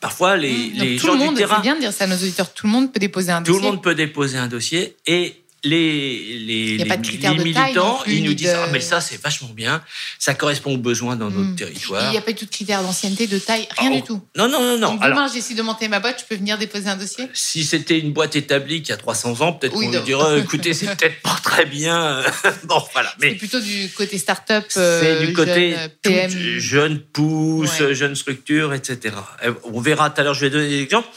parfois 0.00 0.36
les, 0.36 0.52
mmh. 0.52 0.72
les 0.74 0.98
gens 0.98 1.12
le 1.12 1.18
monde, 1.18 1.34
du 1.34 1.40
terrain. 1.40 1.60
Bien 1.60 1.74
de 1.74 1.80
dire 1.80 1.92
ça 1.92 2.04
à 2.04 2.06
nos 2.06 2.16
auditeurs. 2.16 2.52
Tout 2.52 2.66
le 2.66 2.72
monde 2.72 2.92
peut 2.92 3.00
déposer 3.00 3.32
un 3.32 3.40
dossier. 3.40 3.58
Tout 3.58 3.64
le 3.64 3.70
monde 3.70 3.82
peut 3.82 3.94
déposer 3.94 4.38
un 4.38 4.48
dossier 4.48 4.96
et 5.06 5.41
les, 5.64 6.38
les, 6.38 6.76
les, 6.76 6.84
militants, 6.84 8.00
ils 8.06 8.24
nous 8.24 8.34
disent 8.34 8.56
ah, 8.56 8.68
mais 8.72 8.80
ça 8.80 9.00
c'est 9.00 9.20
vachement 9.22 9.50
bien, 9.50 9.82
ça 10.18 10.34
correspond 10.34 10.74
aux 10.74 10.78
besoins 10.78 11.14
dans 11.14 11.30
notre 11.30 11.50
hmm. 11.50 11.56
territoire. 11.56 12.06
Il 12.06 12.10
n'y 12.10 12.18
a 12.18 12.22
pas 12.22 12.32
de 12.32 12.44
critères 12.44 12.82
d'ancienneté, 12.82 13.28
de 13.28 13.38
taille, 13.38 13.68
rien 13.78 13.90
ah, 13.92 13.96
du 13.96 14.02
tout. 14.02 14.20
Non, 14.36 14.48
non, 14.48 14.60
non, 14.60 14.78
non. 14.78 14.94
Donc, 14.94 15.04
demain, 15.04 15.28
j'essaie 15.32 15.54
de 15.54 15.62
monter 15.62 15.86
ma 15.86 16.00
boîte, 16.00 16.20
je 16.20 16.24
peux 16.24 16.34
venir 16.34 16.58
déposer 16.58 16.88
un 16.88 16.96
dossier? 16.96 17.28
Si 17.32 17.64
c'était 17.64 17.98
une 17.98 18.12
boîte 18.12 18.34
établie 18.34 18.82
qui 18.82 18.92
a 18.92 18.96
300 18.96 19.40
ans, 19.40 19.52
peut-être 19.52 19.72
qu'on 19.72 19.80
lui 19.80 20.00
dirait 20.02 20.40
écoutez, 20.40 20.74
c'est 20.74 20.86
peut-être 20.96 21.22
pas 21.22 21.38
très 21.42 21.64
bien. 21.64 22.22
bon, 22.64 22.82
voilà. 22.92 23.14
Mais 23.20 23.30
c'est 23.30 23.36
plutôt 23.36 23.60
du 23.60 23.88
côté 23.96 24.18
start-up, 24.18 24.64
euh, 24.76 25.00
c'est 25.00 25.26
du 25.26 25.32
côté 25.32 25.72
jeune, 25.72 25.90
PM. 26.02 26.30
jeune 26.30 26.98
pousse, 26.98 27.82
jeune 27.92 28.16
structure, 28.16 28.74
etc. 28.74 29.14
On 29.64 29.80
verra 29.80 30.10
tout 30.10 30.20
à 30.20 30.24
l'heure, 30.24 30.34
je 30.34 30.40
vais 30.40 30.50
donner 30.50 30.68
des 30.68 30.82
exemples. 30.82 31.08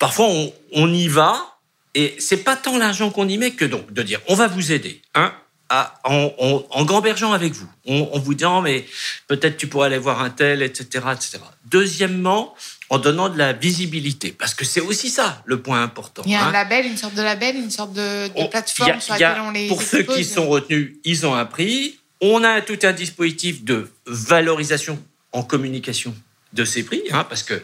Parfois, 0.00 0.26
on, 0.26 0.52
on 0.72 0.92
y 0.92 1.06
va, 1.06 1.51
et 1.94 2.16
c'est 2.18 2.38
pas 2.38 2.56
tant 2.56 2.78
l'argent 2.78 3.10
qu'on 3.10 3.28
y 3.28 3.38
met 3.38 3.52
que 3.52 3.64
donc 3.64 3.92
de 3.92 4.02
dire 4.02 4.20
on 4.28 4.34
va 4.34 4.48
vous 4.48 4.72
aider, 4.72 5.02
hein, 5.14 5.34
à, 5.68 6.00
en, 6.04 6.64
en, 6.70 6.84
gambergeant 6.84 7.32
avec 7.32 7.54
vous, 7.54 7.68
en, 7.88 8.18
vous 8.18 8.34
disant 8.34 8.60
mais 8.60 8.86
peut-être 9.26 9.56
tu 9.56 9.66
pourrais 9.66 9.86
aller 9.86 9.98
voir 9.98 10.22
un 10.22 10.28
tel, 10.30 10.62
etc., 10.62 11.06
etc. 11.12 11.38
Deuxièmement, 11.64 12.54
en 12.90 12.98
donnant 12.98 13.30
de 13.30 13.38
la 13.38 13.54
visibilité, 13.54 14.32
parce 14.38 14.54
que 14.54 14.66
c'est 14.66 14.82
aussi 14.82 15.08
ça 15.08 15.42
le 15.46 15.62
point 15.62 15.82
important. 15.82 16.22
Il 16.26 16.32
y 16.32 16.34
a 16.34 16.44
un 16.44 16.48
hein. 16.48 16.52
label, 16.52 16.84
une 16.84 16.98
sorte 16.98 17.14
de 17.14 17.22
label, 17.22 17.56
une 17.56 17.70
sorte 17.70 17.94
de, 17.94 18.28
de 18.28 18.48
plateforme 18.48 19.00
sur 19.00 19.14
laquelle 19.14 19.40
on 19.40 19.50
les 19.50 19.68
Pour 19.68 19.82
ceux 19.82 20.02
qui 20.02 20.24
sont 20.24 20.46
retenus, 20.46 20.96
ils 21.04 21.26
ont 21.26 21.34
un 21.34 21.46
prix. 21.46 21.98
On 22.20 22.44
a 22.44 22.60
tout 22.60 22.78
un 22.82 22.92
dispositif 22.92 23.64
de 23.64 23.90
valorisation 24.06 25.02
en 25.32 25.42
communication 25.42 26.14
de 26.52 26.64
ces 26.66 26.82
prix, 26.82 27.02
hein, 27.10 27.24
parce 27.24 27.42
que 27.42 27.62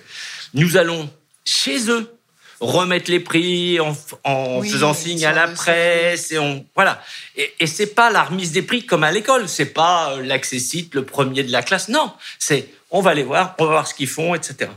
nous 0.54 0.78
allons 0.78 1.10
chez 1.44 1.90
eux 1.90 2.17
remettre 2.60 3.10
les 3.10 3.20
prix 3.20 3.78
en, 3.80 4.62
faisant 4.62 4.94
signe 4.94 5.24
à 5.24 5.32
la 5.32 5.48
presse 5.48 6.32
et 6.32 6.38
on 6.38 6.64
voilà. 6.74 7.02
Et, 7.36 7.52
et 7.60 7.66
c'est 7.66 7.94
pas 7.94 8.10
la 8.10 8.24
remise 8.24 8.52
des 8.52 8.62
prix 8.62 8.84
comme 8.84 9.04
à 9.04 9.12
l'école. 9.12 9.48
C'est 9.48 9.72
pas 9.72 10.12
euh, 10.12 10.22
l'accessite 10.22 10.94
le 10.94 11.04
premier 11.04 11.42
de 11.42 11.52
la 11.52 11.62
classe. 11.62 11.88
Non. 11.88 12.12
C'est 12.38 12.68
on 12.90 13.00
va 13.00 13.14
les 13.14 13.22
voir 13.22 13.54
on 13.58 13.64
va 13.64 13.70
voir 13.70 13.86
ce 13.86 13.94
qu'ils 13.94 14.08
font 14.08 14.34
etc 14.34 14.70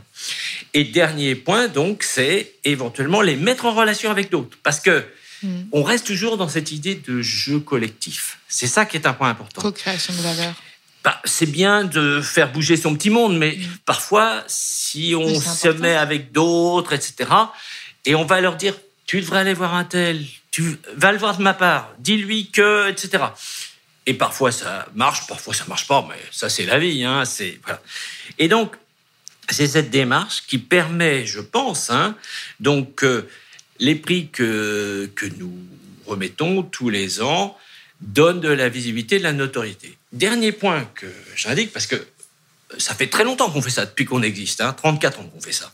et 0.74 0.84
dernier 0.84 1.34
point 1.34 1.68
donc 1.68 2.02
c'est 2.02 2.54
éventuellement 2.64 3.20
les 3.20 3.36
mettre 3.36 3.66
en 3.66 3.74
relation 3.74 4.10
avec 4.10 4.30
d'autres. 4.30 4.56
Parce 4.62 4.80
que 4.80 5.04
hmm. 5.42 5.62
on 5.72 5.82
reste 5.82 6.06
toujours 6.06 6.36
dans 6.36 6.48
cette 6.48 6.72
idée 6.72 6.94
de 6.94 7.22
jeu 7.22 7.58
collectif. 7.58 8.38
C'est 8.48 8.66
ça 8.66 8.84
qui 8.84 8.96
est 8.96 9.06
un 9.06 9.12
point 9.12 9.30
important. 9.30 9.62
Co-création 9.62 10.14
de 10.14 10.20
valeur 10.20 10.54
bah, 11.04 11.20
c'est 11.24 11.50
bien 11.50 11.84
de 11.84 12.20
faire 12.20 12.52
bouger 12.52 12.76
son 12.76 12.94
petit 12.94 13.10
monde, 13.10 13.36
mais 13.36 13.56
hmm. 13.56 13.78
parfois, 13.84 14.44
si 14.46 15.14
on 15.16 15.40
se 15.40 15.68
met 15.68 15.96
avec 15.96 16.32
d'autres, 16.32 16.92
etc., 16.92 17.30
et 18.04 18.14
on 18.14 18.24
va 18.24 18.40
leur 18.40 18.56
dire, 18.56 18.74
tu 19.06 19.20
devrais 19.20 19.40
aller 19.40 19.54
voir 19.54 19.74
un 19.74 19.84
tel, 19.84 20.24
tu 20.50 20.78
vas 20.96 21.12
le 21.12 21.18
voir 21.18 21.36
de 21.36 21.42
ma 21.42 21.54
part, 21.54 21.92
dis-lui 21.98 22.50
que, 22.50 22.88
etc. 22.88 23.24
Et 24.06 24.14
parfois 24.14 24.50
ça 24.50 24.86
marche, 24.94 25.26
parfois 25.26 25.54
ça 25.54 25.64
marche 25.68 25.86
pas, 25.86 26.04
mais 26.08 26.20
ça 26.30 26.48
c'est 26.48 26.66
la 26.66 26.78
vie. 26.78 27.04
Hein, 27.04 27.24
c'est 27.24 27.60
voilà. 27.62 27.80
Et 28.38 28.48
donc 28.48 28.76
c'est 29.48 29.66
cette 29.66 29.90
démarche 29.90 30.42
qui 30.46 30.58
permet, 30.58 31.26
je 31.26 31.40
pense, 31.40 31.90
hein, 31.90 32.16
donc 32.58 33.04
euh, 33.04 33.28
les 33.78 33.94
prix 33.94 34.28
que 34.28 35.10
que 35.14 35.26
nous 35.26 35.56
remettons 36.06 36.62
tous 36.62 36.90
les 36.90 37.22
ans 37.22 37.56
donnent 38.02 38.40
de 38.40 38.48
la 38.48 38.68
visibilité, 38.68 39.18
de 39.18 39.22
la 39.22 39.32
notoriété. 39.32 39.96
Dernier 40.12 40.52
point 40.52 40.84
que 40.94 41.06
j'indique, 41.34 41.72
parce 41.72 41.86
que 41.86 41.96
ça 42.78 42.94
fait 42.94 43.06
très 43.06 43.24
longtemps 43.24 43.50
qu'on 43.50 43.62
fait 43.62 43.70
ça, 43.70 43.86
depuis 43.86 44.04
qu'on 44.04 44.22
existe, 44.22 44.60
hein, 44.60 44.72
34 44.72 45.20
ans 45.20 45.24
qu'on 45.24 45.40
fait 45.40 45.52
ça 45.52 45.72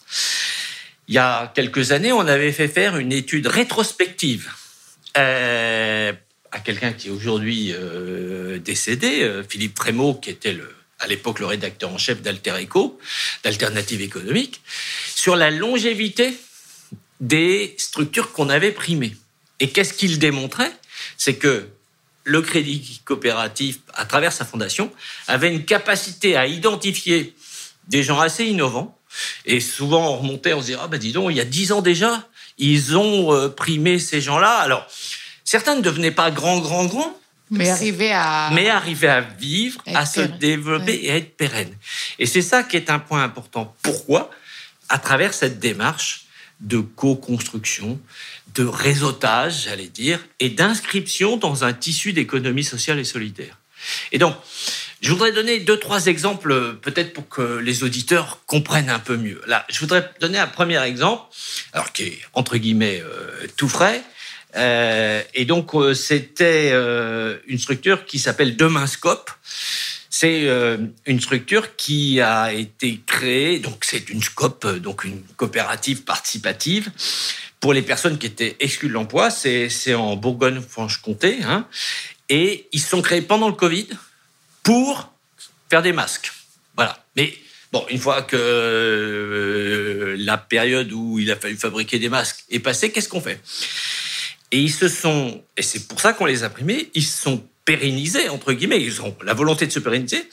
il 1.08 1.14
y 1.14 1.18
a 1.18 1.50
quelques 1.54 1.92
années, 1.92 2.12
on 2.12 2.20
avait 2.20 2.52
fait 2.52 2.68
faire 2.68 2.96
une 2.98 3.12
étude 3.12 3.46
rétrospective 3.46 4.50
euh, 5.16 6.12
à 6.52 6.60
quelqu'un 6.60 6.92
qui 6.92 7.08
est 7.08 7.10
aujourd'hui 7.10 7.72
euh, 7.72 8.58
décédé, 8.58 9.22
euh, 9.22 9.42
Philippe 9.42 9.74
Trémaud, 9.74 10.14
qui 10.14 10.30
était 10.30 10.56
à 11.00 11.06
l'époque 11.06 11.40
le 11.40 11.46
rédacteur 11.46 11.92
en 11.92 11.98
chef 11.98 12.20
d'Alter 12.20 12.62
Eco, 12.62 12.98
d'Alternative 13.42 14.02
économique, 14.02 14.60
sur 15.14 15.34
la 15.34 15.50
longévité 15.50 16.34
des 17.20 17.74
structures 17.78 18.32
qu'on 18.32 18.50
avait 18.50 18.72
primées. 18.72 19.16
Et 19.60 19.70
qu'est-ce 19.70 19.94
qu'il 19.94 20.18
démontrait? 20.18 20.72
C'est 21.16 21.36
que 21.36 21.68
le 22.28 22.42
crédit 22.42 23.00
coopératif, 23.04 23.78
à 23.94 24.04
travers 24.04 24.32
sa 24.32 24.44
fondation, 24.44 24.92
avait 25.26 25.52
une 25.52 25.64
capacité 25.64 26.36
à 26.36 26.46
identifier 26.46 27.34
des 27.88 28.02
gens 28.02 28.20
assez 28.20 28.44
innovants, 28.44 28.98
et 29.46 29.60
souvent, 29.60 30.12
on 30.12 30.18
remontait, 30.18 30.52
on 30.52 30.60
se 30.60 30.66
disait, 30.66 30.78
ah 30.80 30.88
ben 30.88 30.98
dis 30.98 31.12
donc, 31.12 31.30
il 31.30 31.36
y 31.36 31.40
a 31.40 31.44
dix 31.44 31.72
ans 31.72 31.80
déjà, 31.80 32.28
ils 32.58 32.96
ont 32.96 33.32
euh, 33.32 33.48
primé 33.48 33.98
ces 33.98 34.20
gens-là. 34.20 34.58
Alors, 34.58 34.86
certains 35.44 35.74
ne 35.74 35.80
devenaient 35.80 36.10
pas 36.10 36.30
grands, 36.30 36.58
grands, 36.58 36.84
grands. 36.84 37.18
Mais 37.50 37.70
arriver 37.70 38.12
à... 38.12 38.50
Mais 38.52 38.68
arriver 38.68 39.08
à 39.08 39.22
vivre, 39.22 39.80
à, 39.86 40.04
se 40.04 40.20
développer 40.20 41.00
et 41.04 41.10
à 41.10 41.16
être 41.16 41.34
pérenne. 41.36 41.74
Et 42.18 42.26
c'est 42.26 42.42
ça 42.42 42.62
qui 42.62 42.76
est 42.76 42.90
un 42.90 42.98
point 42.98 43.24
important. 43.24 43.74
Pourquoi? 43.82 44.30
À 44.90 44.98
travers 44.98 45.32
cette 45.32 45.58
démarche 45.58 46.26
de 46.60 46.78
co-construction, 46.78 48.00
de 48.54 48.64
réseautage, 48.64 49.64
j'allais 49.64 49.88
dire, 49.88 50.20
et 50.40 50.50
d'inscription 50.50 51.36
dans 51.36 51.64
un 51.64 51.72
tissu 51.72 52.12
d'économie 52.12 52.64
sociale 52.64 52.98
et 52.98 53.04
solidaire. 53.04 53.58
Et 54.12 54.18
donc, 54.18 54.34
je 55.00 55.10
voudrais 55.10 55.30
donner 55.32 55.60
deux, 55.60 55.78
trois 55.78 56.06
exemples, 56.06 56.74
peut-être 56.82 57.12
pour 57.12 57.28
que 57.28 57.58
les 57.58 57.84
auditeurs 57.84 58.40
comprennent 58.46 58.90
un 58.90 58.98
peu 58.98 59.16
mieux. 59.16 59.40
Là, 59.46 59.64
je 59.68 59.78
voudrais 59.78 60.10
donner 60.20 60.38
un 60.38 60.48
premier 60.48 60.82
exemple, 60.82 61.22
alors 61.72 61.92
qui 61.92 62.04
est 62.04 62.18
entre 62.32 62.56
guillemets 62.56 63.00
euh, 63.04 63.46
tout 63.56 63.68
frais. 63.68 64.02
Euh, 64.56 65.22
et 65.34 65.44
donc, 65.44 65.74
euh, 65.74 65.94
c'était 65.94 66.72
une 67.46 67.58
structure 67.58 68.06
qui 68.06 68.18
s'appelle 68.18 68.56
Demain-Scope. 68.56 69.30
C'est 70.10 70.48
une 71.06 71.20
structure 71.20 71.76
qui 71.76 72.20
a 72.20 72.52
été 72.52 73.00
créée, 73.06 73.58
donc 73.58 73.84
c'est 73.84 74.08
une 74.08 74.22
scope, 74.22 74.66
donc 74.78 75.04
une 75.04 75.22
coopérative 75.36 76.02
participative 76.04 76.90
pour 77.60 77.72
les 77.72 77.82
personnes 77.82 78.18
qui 78.18 78.26
étaient 78.26 78.56
exclues 78.60 78.88
de 78.88 78.94
l'emploi. 78.94 79.30
C'est 79.30 79.94
en 79.94 80.16
Bourgogne-Franche-Comté. 80.16 81.38
Hein, 81.44 81.66
et 82.28 82.68
ils 82.72 82.80
se 82.80 82.88
sont 82.88 83.02
créés 83.02 83.22
pendant 83.22 83.48
le 83.48 83.54
Covid 83.54 83.88
pour 84.62 85.10
faire 85.70 85.82
des 85.82 85.92
masques. 85.92 86.32
Voilà. 86.76 87.04
Mais 87.16 87.34
bon, 87.72 87.84
une 87.90 87.98
fois 87.98 88.22
que 88.22 88.36
euh, 88.36 90.16
la 90.18 90.36
période 90.36 90.92
où 90.92 91.18
il 91.18 91.30
a 91.30 91.36
fallu 91.36 91.56
fabriquer 91.56 91.98
des 91.98 92.08
masques 92.08 92.44
est 92.50 92.60
passée, 92.60 92.92
qu'est-ce 92.92 93.08
qu'on 93.08 93.20
fait? 93.20 93.40
Et 94.50 94.60
ils 94.60 94.72
se 94.72 94.88
sont, 94.88 95.42
et 95.56 95.62
c'est 95.62 95.88
pour 95.88 96.00
ça 96.00 96.12
qu'on 96.12 96.26
les 96.26 96.44
a 96.44 96.50
primés, 96.50 96.90
ils 96.94 97.04
se 97.04 97.22
sont 97.22 97.44
pérennisés, 97.68 98.30
entre 98.30 98.54
guillemets, 98.54 98.82
ils 98.82 99.02
ont 99.02 99.14
la 99.22 99.34
volonté 99.34 99.66
de 99.66 99.72
se 99.72 99.78
pérenniser 99.78 100.24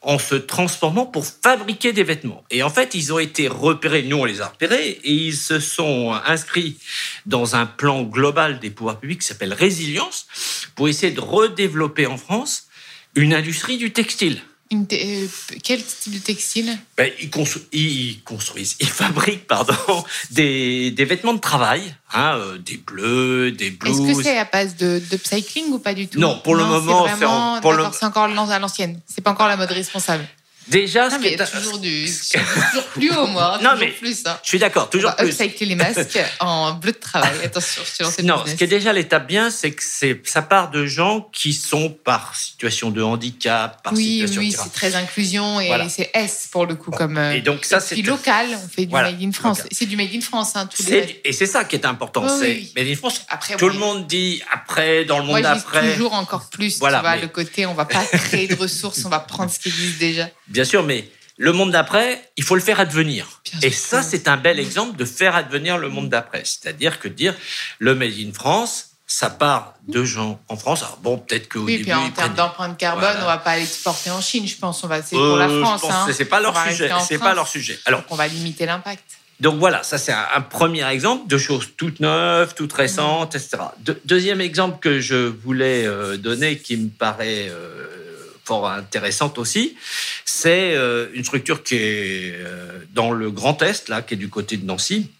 en 0.00 0.18
se 0.18 0.34
transformant 0.34 1.06
pour 1.06 1.24
fabriquer 1.24 1.92
des 1.92 2.02
vêtements. 2.02 2.42
Et 2.50 2.64
en 2.64 2.70
fait, 2.70 2.94
ils 2.94 3.12
ont 3.12 3.20
été 3.20 3.46
repérés, 3.46 4.02
nous 4.02 4.16
on 4.16 4.24
les 4.24 4.40
a 4.40 4.48
repérés, 4.48 4.98
et 5.04 5.12
ils 5.12 5.36
se 5.36 5.60
sont 5.60 6.12
inscrits 6.26 6.78
dans 7.26 7.54
un 7.54 7.64
plan 7.64 8.02
global 8.02 8.58
des 8.58 8.70
pouvoirs 8.70 8.98
publics 8.98 9.20
qui 9.20 9.28
s'appelle 9.28 9.52
Résilience, 9.52 10.26
pour 10.74 10.88
essayer 10.88 11.12
de 11.12 11.20
redévelopper 11.20 12.06
en 12.06 12.16
France 12.16 12.66
une 13.14 13.34
industrie 13.34 13.78
du 13.78 13.92
textile. 13.92 14.42
Euh, 14.72 15.26
quel 15.64 15.82
type 15.84 16.14
de 16.14 16.18
textile 16.20 16.78
ben, 16.96 17.10
ils, 17.20 17.28
construisent, 17.28 18.76
ils 18.78 18.86
fabriquent 18.86 19.48
pardon, 19.48 19.74
des, 20.30 20.94
vêtements 20.96 21.34
de 21.34 21.40
travail, 21.40 21.82
hein, 22.12 22.36
euh, 22.36 22.58
des 22.58 22.76
bleus, 22.76 23.50
des 23.50 23.70
blouses. 23.70 23.98
Est-ce 23.98 24.16
que 24.16 24.22
c'est 24.22 24.38
à 24.38 24.44
base 24.44 24.76
de, 24.76 25.02
de 25.10 25.18
cycling 25.22 25.72
ou 25.72 25.80
pas 25.80 25.92
du 25.92 26.06
tout? 26.06 26.20
Non, 26.20 26.38
pour 26.38 26.54
le 26.54 26.64
moment, 26.64 27.04
c'est 27.08 28.04
encore 28.04 28.24
à 28.24 28.58
l'ancienne. 28.60 29.00
C'est 29.06 29.22
pas 29.22 29.32
encore 29.32 29.48
la 29.48 29.56
mode 29.56 29.72
responsable. 29.72 30.24
Déjà, 30.68 31.08
non, 31.08 31.18
mais 31.20 31.36
toujours, 31.36 31.78
du, 31.78 32.06
toujours 32.06 32.84
plus 32.92 33.10
haut, 33.10 33.26
moi. 33.26 33.58
Non, 33.62 33.70
mais 33.78 33.88
plus. 33.88 34.22
Hein. 34.26 34.38
Je 34.42 34.48
suis 34.48 34.58
d'accord, 34.58 34.88
toujours 34.88 35.12
On 35.18 35.24
va 35.24 35.28
plus. 35.28 35.66
les 35.66 35.74
masques 35.74 36.18
en 36.40 36.74
bleu 36.74 36.92
de 36.92 36.98
travail. 36.98 37.32
Attention, 37.44 37.82
je 37.84 38.04
suis 38.04 38.24
Non, 38.24 38.44
ce 38.46 38.54
qui 38.54 38.64
est 38.64 38.68
déjà 38.68 38.92
l'étape 38.92 39.26
bien, 39.26 39.50
c'est 39.50 39.72
que 39.72 39.82
ça 40.24 40.42
part 40.42 40.70
de 40.70 40.86
gens 40.86 41.28
qui 41.32 41.52
sont 41.52 41.90
par 41.90 42.36
situation 42.36 42.90
de 42.90 43.02
handicap, 43.02 43.82
par 43.82 43.94
oui, 43.94 44.20
situation. 44.20 44.40
Oui, 44.40 44.56
c'est 44.56 44.72
très 44.72 44.94
inclusion 44.94 45.60
et 45.60 45.70
c'est 45.88 46.10
S 46.14 46.48
pour 46.50 46.66
le 46.66 46.74
coup 46.74 46.90
comme. 46.90 47.18
Et 47.18 47.40
donc 47.40 47.64
ça, 47.64 47.80
c'est 47.80 47.96
local. 48.02 48.46
On 48.52 48.68
fait 48.68 48.86
du 48.86 48.92
made 48.92 49.20
in 49.20 49.32
France. 49.32 49.62
C'est 49.72 49.86
du 49.86 49.96
made 49.96 50.14
in 50.14 50.20
France, 50.20 50.52
hein, 50.54 50.66
tous 50.66 50.86
les. 50.86 51.20
Et 51.24 51.32
c'est 51.32 51.46
ça 51.46 51.64
qui 51.64 51.76
est 51.76 51.86
important. 51.86 52.26
c'est 52.28 52.70
made 52.76 52.86
in 52.86 52.96
France. 52.96 53.22
Après, 53.28 53.56
tout 53.56 53.68
le 53.68 53.78
monde 53.78 54.06
dit 54.06 54.42
après 54.52 55.04
dans 55.04 55.18
le 55.18 55.24
monde 55.24 55.42
d'après. 55.42 55.92
Toujours 55.92 56.14
encore 56.14 56.48
plus. 56.48 56.78
Voilà, 56.78 56.98
tu 56.98 57.02
vois, 57.02 57.16
le 57.16 57.28
côté, 57.28 57.66
on 57.66 57.74
va 57.74 57.84
pas 57.84 58.04
créer 58.04 58.46
de 58.46 58.54
ressources, 58.54 59.04
on 59.04 59.08
va 59.08 59.20
prendre 59.20 59.50
ce 59.50 59.58
qui 59.58 59.68
existe 59.68 59.98
déjà. 59.98 60.28
Bien 60.50 60.64
sûr, 60.64 60.82
mais 60.82 61.08
le 61.36 61.52
monde 61.52 61.70
d'après, 61.70 62.22
il 62.36 62.44
faut 62.44 62.54
le 62.54 62.60
faire 62.60 62.80
advenir. 62.80 63.40
et 63.62 63.70
ça, 63.70 64.02
c'est 64.02 64.28
un 64.28 64.36
bel 64.36 64.58
exemple 64.58 64.96
de 64.96 65.04
faire 65.04 65.34
advenir 65.34 65.78
le 65.78 65.88
monde 65.88 66.10
d'après. 66.10 66.42
C'est-à-dire 66.44 67.00
que 67.00 67.08
dire 67.08 67.34
le 67.78 67.94
Made 67.94 68.18
in 68.18 68.32
France, 68.32 68.90
ça 69.06 69.28
part 69.28 69.74
de 69.88 70.04
gens 70.04 70.40
en 70.48 70.56
France. 70.56 70.82
Alors 70.82 70.98
bon, 70.98 71.18
peut-être 71.18 71.48
qu'au 71.48 71.60
oui, 71.60 71.78
début, 71.78 71.84
puis 71.84 71.94
en 71.94 72.10
termes 72.10 72.34
d'empreinte 72.34 72.78
carbone, 72.78 73.16
on 73.22 73.26
va 73.26 73.38
pas 73.38 73.56
l'exporter 73.56 74.10
en 74.10 74.20
Chine, 74.20 74.46
je 74.46 74.56
pense. 74.56 74.84
On 74.84 74.86
va 74.86 75.02
c'est 75.02 75.16
pour 75.16 75.36
la 75.36 75.48
euh, 75.48 75.64
France. 75.64 75.82
Hein. 75.90 76.06
C'est 76.12 76.26
pas 76.26 76.40
leur 76.40 76.56
sujet. 76.68 76.90
C'est 77.08 77.18
pas 77.18 77.34
leur 77.34 77.48
sujet. 77.48 77.78
Alors, 77.86 78.04
on 78.10 78.14
va 78.14 78.28
limiter 78.28 78.66
l'impact. 78.66 79.02
Donc 79.40 79.58
voilà, 79.58 79.82
ça 79.82 79.96
c'est 79.96 80.12
un, 80.12 80.42
premier 80.42 80.86
exemple 80.86 81.26
de 81.26 81.38
choses 81.38 81.70
toutes 81.78 82.00
neuves, 82.00 82.54
toutes 82.54 82.74
récentes, 82.74 83.34
etc. 83.34 83.56
deuxième 84.04 84.42
exemple 84.42 84.78
que 84.80 85.00
je 85.00 85.16
voulais 85.16 85.86
euh, 85.86 86.18
donner, 86.18 86.58
qui 86.58 86.76
me 86.76 86.90
paraît 86.90 87.48
euh, 87.48 87.99
intéressante 88.52 89.38
aussi. 89.38 89.76
C'est 90.24 90.74
euh, 90.74 91.08
une 91.14 91.24
structure 91.24 91.62
qui 91.62 91.76
est 91.76 92.34
euh, 92.34 92.80
dans 92.92 93.12
le 93.12 93.30
Grand 93.30 93.62
Est, 93.62 93.88
là, 93.88 94.02
qui 94.02 94.14
est 94.14 94.16
du 94.16 94.28
côté 94.28 94.56
de 94.56 94.66
Nancy. 94.66 95.10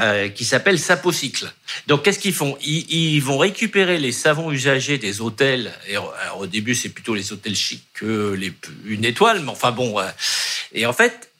Euh, 0.00 0.28
qui 0.28 0.44
s'appelle 0.44 0.78
Sapocycle. 0.78 1.52
Donc, 1.88 2.04
qu'est-ce 2.04 2.20
qu'ils 2.20 2.32
font? 2.32 2.56
Ils, 2.62 3.18
vont 3.18 3.38
récupérer 3.38 3.98
les 3.98 4.12
savons 4.12 4.52
usagés 4.52 4.98
des 4.98 5.20
hôtels. 5.20 5.72
Et, 5.88 5.96
au 6.38 6.46
début, 6.46 6.76
c'est 6.76 6.90
plutôt 6.90 7.12
les 7.12 7.32
hôtels 7.32 7.56
chics 7.56 7.82
que 7.92 8.34
les, 8.34 8.52
une 8.86 9.04
étoile, 9.04 9.40
mais 9.40 9.50
enfin 9.50 9.72
bon. 9.72 9.96
et 10.72 10.86
en 10.86 10.92
fait, 10.92 11.32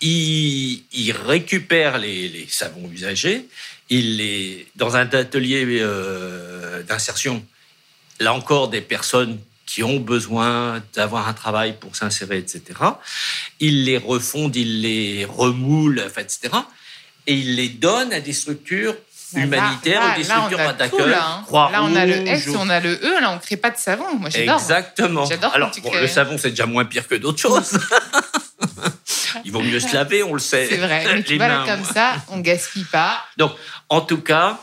ils, 0.00 1.12
récupèrent 1.26 1.98
les, 1.98 2.46
savons 2.48 2.90
usagés. 2.90 3.46
Ils 3.90 4.16
les 4.16 4.66
dans 4.74 4.96
un 4.96 5.06
atelier 5.12 5.82
d'insertion. 6.88 7.44
Là 8.20 8.32
encore, 8.32 8.68
des 8.68 8.80
personnes 8.80 9.38
qui 9.68 9.82
ont 9.82 10.00
besoin 10.00 10.82
d'avoir 10.94 11.28
un 11.28 11.34
travail 11.34 11.76
pour 11.78 11.94
s'insérer, 11.94 12.38
etc. 12.38 12.62
Ils 13.60 13.84
les 13.84 13.98
refondent, 13.98 14.56
ils 14.56 14.80
les 14.80 15.26
remoulent, 15.26 16.02
etc. 16.16 16.54
Et 17.26 17.34
ils 17.34 17.56
les 17.56 17.68
donnent 17.68 18.14
à 18.14 18.20
des 18.20 18.32
structures 18.32 18.96
humanitaires 19.36 20.00
ou 20.02 20.16
des 20.16 20.24
structures 20.24 20.74
d'accueil. 20.74 21.10
Là, 21.10 21.44
hein. 21.52 21.68
là, 21.70 21.82
on 21.82 21.94
a 21.94 22.06
le 22.06 22.26
S, 22.26 22.48
on 22.58 22.70
a 22.70 22.80
le 22.80 22.94
E, 22.94 23.20
là, 23.20 23.30
on 23.30 23.34
ne 23.34 23.40
crée 23.40 23.58
pas 23.58 23.68
de 23.68 23.76
savon. 23.76 24.16
Moi, 24.16 24.30
j'adore. 24.30 24.58
Exactement. 24.58 25.28
Alors, 25.52 25.70
le 26.00 26.06
savon, 26.06 26.38
c'est 26.38 26.50
déjà 26.50 26.64
moins 26.64 26.86
pire 26.86 27.06
que 27.06 27.16
d'autres 27.16 27.40
choses. 27.40 27.78
Il 29.44 29.52
vaut 29.52 29.60
mieux 29.60 29.80
se 29.80 29.92
laver, 29.92 30.22
on 30.22 30.32
le 30.32 30.40
sait. 30.40 30.66
C'est 30.66 30.78
vrai. 30.78 31.04
Mais 31.12 31.22
tu 31.22 31.36
vois, 31.36 31.66
comme 31.66 31.84
ça, 31.84 32.14
on 32.28 32.40
gaspille 32.40 32.84
pas. 32.84 33.22
Donc, 33.36 33.52
en 33.90 34.00
tout 34.00 34.22
cas, 34.22 34.58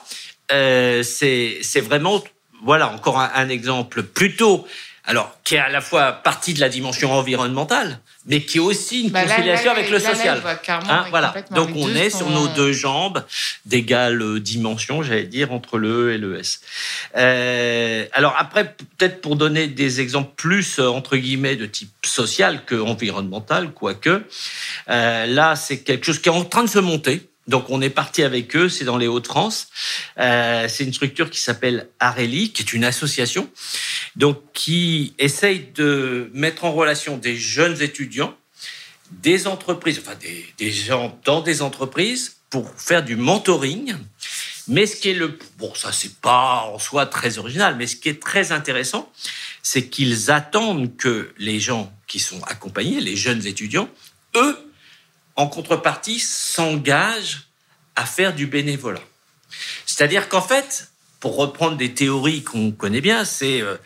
euh, 0.52 1.04
c'est 1.04 1.62
vraiment, 1.82 2.24
voilà, 2.64 2.90
encore 2.90 3.20
un, 3.20 3.30
un 3.36 3.50
exemple 3.50 4.02
plutôt 4.02 4.66
alors 5.08 5.38
qui 5.44 5.56
est 5.56 5.60
à 5.60 5.70
la 5.70 5.82
fois 5.82 6.12
partie 6.12 6.54
de 6.54 6.60
la 6.60 6.70
dimension 6.70 7.12
environnementale, 7.12 8.00
mais 8.26 8.42
qui 8.42 8.58
est 8.58 8.62
aussi 8.62 9.04
une 9.04 9.10
bah, 9.10 9.24
conciliation 9.24 9.72
avec 9.72 9.90
le 9.90 10.00
social. 10.00 10.42
Hein, 10.68 11.06
voilà. 11.10 11.34
Donc 11.52 11.70
on 11.76 11.94
est 11.96 12.10
sur 12.10 12.30
nos 12.30 12.48
deux 12.48 12.74
jambes 12.74 13.24
d'égale 13.66 14.22
euh, 14.22 14.40
dimension, 14.40 15.04
j'allais 15.04 15.26
dire, 15.26 15.52
entre 15.52 15.78
le 15.78 16.10
E 16.10 16.14
et 16.14 16.18
le 16.18 16.40
S. 16.40 16.62
Euh, 17.16 18.06
alors 18.14 18.36
après, 18.38 18.76
peut-être 18.98 19.22
pour 19.22 19.36
donner 19.36 19.68
des 19.68 20.02
exemples 20.02 20.32
plus 20.36 20.80
euh, 20.80 20.88
entre 20.88 21.18
guillemets 21.18 21.56
de 21.56 21.66
type 21.66 21.92
social 22.04 22.66
que 22.66 22.76
environnemental, 22.76 23.72
quoique, 23.72 24.24
euh, 24.90 25.26
là 25.28 25.56
c'est 25.56 25.80
quelque 25.80 26.06
chose 26.06 26.20
qui 26.20 26.30
est 26.30 26.34
en 26.34 26.46
train 26.46 26.64
de 26.64 26.70
se 26.70 26.80
monter. 26.80 27.30
Donc 27.48 27.70
on 27.70 27.82
est 27.82 27.90
parti 27.90 28.24
avec 28.24 28.56
eux, 28.56 28.70
c'est 28.70 28.86
dans 28.86 28.98
les 28.98 29.08
Hauts-de-France. 29.08 29.68
Euh, 30.18 30.68
c'est 30.68 30.84
une 30.84 30.94
structure 30.94 31.30
qui 31.30 31.40
s'appelle 31.40 31.90
Areli, 32.00 32.52
qui 32.52 32.64
est 32.64 32.74
une 32.74 32.84
association, 32.84 33.50
donc 34.16 34.42
qui 34.54 35.14
essaye 35.20 35.68
de 35.76 36.30
mettre 36.34 36.66
en 36.66 36.72
relation 36.72 37.18
des 37.18 37.38
jeunes 37.38 37.82
étudiants, 37.82 38.36
des 39.12 39.48
entreprises, 39.48 40.00
enfin 40.00 40.16
des, 40.16 40.46
des 40.58 40.72
gens 40.72 41.20
dans 41.24 41.42
des 41.42 41.62
entreprises 41.62 42.38
pour 42.50 42.72
faire 42.78 43.04
du 43.04 43.16
mentoring. 43.16 43.96
Mais 44.68 44.88
ce 44.88 44.96
qui 44.96 45.10
est 45.10 45.14
le 45.14 45.38
bon, 45.60 45.72
ça 45.76 45.92
c'est 45.92 46.16
pas 46.22 46.72
en 46.74 46.80
soi 46.80 47.06
très 47.06 47.38
original, 47.38 47.76
mais 47.78 47.86
ce 47.86 47.96
qui 47.96 48.10
est 48.10 48.20
très 48.20 48.52
intéressant, 48.52 49.12
c'est 49.62 49.88
qu'ils 49.88 50.32
attendent 50.32 50.98
que 50.98 51.32
les 51.38 51.60
gens 51.60 51.94
qui 52.08 52.20
sont 52.20 52.42
accompagnés, 52.44 53.00
les 53.00 53.16
jeunes 53.16 53.46
étudiants, 53.46 53.90
eux 54.36 54.58
en 55.36 55.48
contrepartie, 55.48 56.20
s'engage 56.20 57.48
à 57.96 58.06
faire 58.06 58.34
du 58.34 58.48
bénévolat. 58.48 59.02
C'est-à-dire 59.86 60.30
qu'en 60.30 60.42
fait, 60.42 60.90
pour 61.20 61.38
reprendre 61.38 61.78
des 61.78 61.94
théories 61.94 62.44
qu'on 62.44 62.72
connaît 62.72 63.02
bien, 63.02 63.26
c'est 63.26 63.62
euh, 63.62 63.78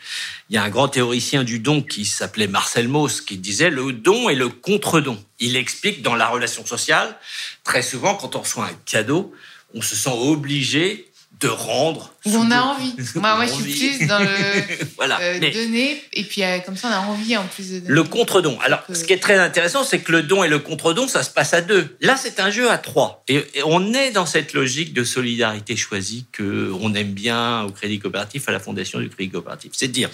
il 0.50 0.56
y 0.56 0.58
a 0.58 0.64
un 0.64 0.70
grand 0.70 0.90
théoricien 0.90 1.44
du 1.44 1.60
don 1.60 1.82
qui 1.82 2.06
s'appelait 2.06 2.48
Marcel 2.48 2.88
Mauss 2.88 3.22
qui 3.22 3.38
disait 3.38 3.70
le 3.70 3.94
don 3.94 4.30
et 4.30 4.36
le 4.36 4.50
contre-don. 4.50 5.24
Il 5.40 5.56
explique 5.56 6.02
dans 6.02 6.16
la 6.16 6.28
relation 6.28 6.66
sociale, 6.66 7.18
très 7.64 7.82
souvent 7.82 8.16
quand 8.16 8.36
on 8.36 8.42
reçoit 8.42 8.66
un 8.66 8.78
cadeau, 8.86 9.34
on 9.74 9.82
se 9.82 9.96
sent 9.96 10.12
obligé 10.14 11.09
de 11.40 11.48
rendre. 11.48 12.14
On 12.26 12.52
a 12.52 12.62
envie. 12.62 12.94
moi, 13.16 13.36
moi 13.36 13.46
je 13.46 13.54
suis 13.54 13.96
plus 13.98 14.08
dans 14.08 14.20
le 14.20 14.28
voilà. 14.98 15.20
Euh, 15.22 15.40
donner, 15.40 16.02
et 16.14 16.24
puis 16.24 16.44
euh, 16.44 16.60
comme 16.60 16.76
ça, 16.76 16.90
on 16.90 16.92
a 16.92 17.00
envie 17.00 17.38
en 17.38 17.46
plus 17.46 17.72
de 17.72 17.80
donner. 17.80 17.94
Le 17.94 18.04
contre-don. 18.04 18.60
Alors, 18.62 18.84
ce 18.92 19.04
qui 19.06 19.14
est 19.14 19.20
très 19.20 19.38
intéressant, 19.38 19.84
c'est 19.84 20.00
que 20.00 20.12
le 20.12 20.24
don 20.24 20.44
et 20.44 20.50
le 20.50 20.60
contre-don, 20.60 21.08
ça 21.08 21.24
se 21.24 21.30
passe 21.30 21.54
à 21.54 21.62
deux. 21.62 21.96
Là, 22.02 22.18
c'est 22.18 22.40
un 22.42 22.52
jeu 22.52 22.70
à 22.70 22.78
trois. 22.78 23.24
Et, 23.28 23.46
on 23.66 23.94
est 23.94 24.12
dans 24.12 24.26
cette 24.26 24.54
logique 24.54 24.94
de 24.94 25.04
solidarité 25.04 25.78
choisie 25.78 26.26
que 26.32 26.72
on 26.82 26.94
aime 26.94 27.14
bien 27.14 27.64
au 27.64 27.72
Crédit 27.72 28.00
Coopératif, 28.00 28.50
à 28.50 28.52
la 28.52 28.60
Fondation 28.60 29.00
du 29.00 29.10
Crédit 29.10 29.32
Coopératif. 29.32 29.72
C'est 29.74 29.88
de 29.88 29.94
dire, 29.94 30.10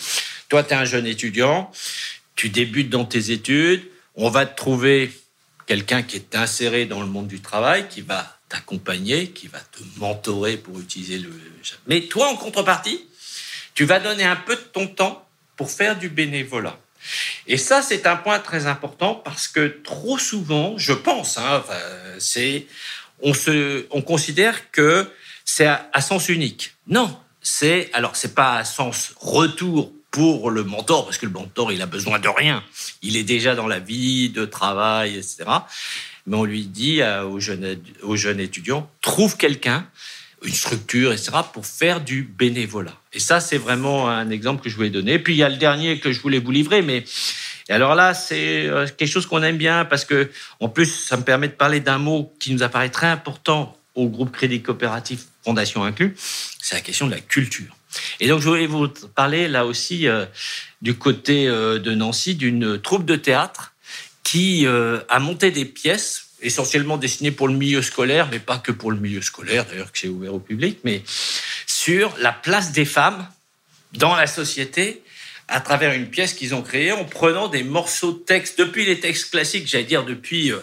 toi, 0.48 0.64
tu 0.64 0.74
es 0.74 0.78
un 0.78 0.86
jeune 0.86 1.08
étudiant, 1.08 1.72
tu 2.36 2.50
débutes 2.50 2.90
dans 2.90 3.06
tes 3.06 3.32
études, 3.32 3.82
on 4.16 4.30
va 4.30 4.46
te 4.46 4.56
trouver 4.56 5.12
quelqu'un 5.66 6.04
qui 6.04 6.18
est 6.18 6.36
inséré 6.36 6.86
dans 6.86 7.02
le 7.02 7.08
monde 7.08 7.28
du 7.28 7.40
travail, 7.40 7.88
qui 7.90 8.02
va 8.02 8.38
t'accompagner, 8.56 9.30
qui 9.32 9.48
va 9.48 9.60
te 9.60 9.80
mentorer 9.98 10.58
pour 10.58 10.80
utiliser 10.80 11.18
le... 11.18 11.30
Mais 11.88 12.02
toi, 12.02 12.30
en 12.30 12.36
contrepartie, 12.36 13.06
tu 13.74 13.84
vas 13.84 14.00
donner 14.00 14.24
un 14.24 14.38
peu 14.38 14.56
de 14.56 14.62
ton 14.62 14.88
temps 14.88 15.28
pour 15.58 15.70
faire 15.70 15.98
du 15.98 16.10
bénévolat. 16.10 16.78
Et 17.48 17.58
ça, 17.58 17.82
c'est 17.82 18.08
un 18.08 18.16
point 18.16 18.40
très 18.40 18.66
important 18.66 19.16
parce 19.16 19.48
que 19.48 19.68
trop 19.84 20.18
souvent, 20.18 20.78
je 20.78 20.94
pense, 20.94 21.38
hein, 21.38 21.64
c'est, 22.18 22.66
on 23.22 23.34
se, 23.34 23.86
on 23.92 24.02
considère 24.02 24.72
que 24.72 25.12
c'est 25.44 25.68
à, 25.68 25.90
à, 25.94 26.02
sens 26.02 26.30
unique. 26.30 26.74
Non, 26.88 27.20
c'est, 27.42 27.90
alors 27.94 28.16
c'est 28.16 28.34
pas 28.34 28.56
à 28.56 28.64
sens 28.64 29.14
retour 29.18 29.92
pour 30.10 30.50
le 30.50 30.64
mentor 30.64 31.06
parce 31.06 31.18
que 31.18 31.26
le 31.26 31.32
mentor, 31.32 31.72
il 31.74 31.82
a 31.82 31.86
besoin 31.86 32.20
de 32.20 32.30
rien. 32.30 32.64
Il 33.02 33.18
est 33.18 33.24
déjà 33.24 33.54
dans 33.54 33.68
la 33.68 33.80
vie 33.80 34.30
de 34.30 34.46
travail, 34.46 35.18
etc 35.18 35.46
mais 36.26 36.38
on 36.38 36.44
lui 36.44 36.66
dit 36.66 37.02
aux 37.24 37.40
jeunes, 37.40 38.40
étudiants, 38.40 38.90
trouve 39.02 39.38
quelqu'un, 39.38 39.88
une 40.44 40.54
structure, 40.54 41.12
etc., 41.12 41.32
pour 41.54 41.66
faire 41.66 42.02
du 42.02 42.24
bénévolat. 42.24 42.94
Et 43.14 43.20
ça, 43.20 43.40
c'est 43.40 43.58
vraiment 43.58 44.10
un 44.10 44.30
exemple 44.30 44.64
que 44.64 44.70
je 44.70 44.76
voulais 44.76 44.90
donner. 44.90 45.20
puis, 45.20 45.34
il 45.34 45.38
y 45.38 45.44
a 45.44 45.50
le 45.50 45.58
dernier 45.58 46.00
que 46.00 46.12
je 46.12 46.22
voulais 46.22 46.40
vous 46.40 46.52
livrer, 46.52 46.82
mais 46.82 47.04
alors 47.70 47.96
là, 47.96 48.14
c'est 48.14 48.68
euh, 48.68 48.86
quelque 48.86 49.10
chose 49.10 49.26
qu'on 49.26 49.42
aime 49.42 49.58
bien 49.58 49.86
parce 49.86 50.06
que, 50.06 50.30
en 50.60 50.70
plus, 50.70 50.86
ça 50.86 51.18
me 51.18 51.24
permet 51.24 51.48
de 51.48 51.54
parler 51.54 51.80
d'un 51.80 51.98
mot 51.98 52.32
qui 52.40 52.54
nous 52.54 52.62
apparaît 52.62 52.90
très 52.90 53.08
important 53.08 53.76
au 53.96 54.08
groupe 54.08 54.32
Crédit 54.32 54.62
Coopératif 54.62 55.22
Fondation 55.44 55.84
Inclus, 55.84 56.16
c'est 56.60 56.76
la 56.76 56.82
question 56.82 57.08
de 57.08 57.12
la 57.12 57.22
culture. 57.22 57.76
Et 58.20 58.28
donc, 58.28 58.42
je 58.42 58.50
voulais 58.50 58.68
vous 58.68 58.88
parler 59.16 59.48
là 59.48 59.66
aussi 59.66 60.08
euh, 60.08 60.26
du 60.82 60.96
côté 60.96 61.48
euh, 61.48 61.80
de 61.80 61.94
Nancy 61.94 62.36
d'une 62.36 62.80
troupe 62.80 63.06
de 63.06 63.16
théâtre 63.16 63.74
euh, 64.66 65.00
a 65.10 65.20
monté 65.20 65.52
des 65.52 65.66
pièces 65.66 66.28
essentiellement 66.42 66.98
destinées 66.98 67.32
pour 67.32 67.48
le 67.48 67.56
milieu 67.56 67.82
scolaire, 67.82 68.28
mais 68.32 68.40
pas 68.40 68.58
que 68.58 68.72
pour 68.72 68.92
le 68.92 68.98
milieu 68.98 69.22
scolaire, 69.22 69.66
d'ailleurs 69.66 69.92
que 69.92 69.98
c'est 69.98 70.08
ouvert 70.08 70.34
au 70.34 70.40
public, 70.40 70.80
mais 70.84 71.04
sur 71.66 72.16
la 72.20 72.32
place 72.32 72.72
des 72.72 72.86
femmes 72.86 73.28
dans 73.94 74.16
la 74.16 74.28
société 74.28 75.02
à 75.48 75.62
travers 75.62 75.94
une 75.94 76.10
pièce 76.10 76.34
qu'ils 76.34 76.56
ont 76.56 76.64
créée 76.64 76.92
en 76.92 77.06
prenant 77.06 77.48
des 77.48 77.64
morceaux 77.64 78.14
de 78.14 78.18
texte, 78.18 78.58
depuis 78.60 78.86
les 78.86 79.00
textes 79.00 79.32
classiques, 79.32 79.68
j'allais 79.68 79.84
dire 79.84 80.04
depuis 80.04 80.52
euh, 80.52 80.58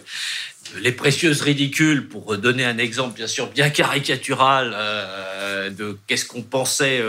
les 0.81 0.93
précieuses 0.93 1.41
ridicules, 1.41 2.09
pour 2.09 2.37
donner 2.37 2.65
un 2.65 2.79
exemple 2.79 3.17
bien 3.17 3.27
sûr 3.27 3.49
bien 3.49 3.71
caricatural 3.71 4.73
euh, 4.75 5.71
de 5.71 5.97
qu'est-ce 6.07 6.27
qu'on 6.27 6.43
pensait 6.43 7.01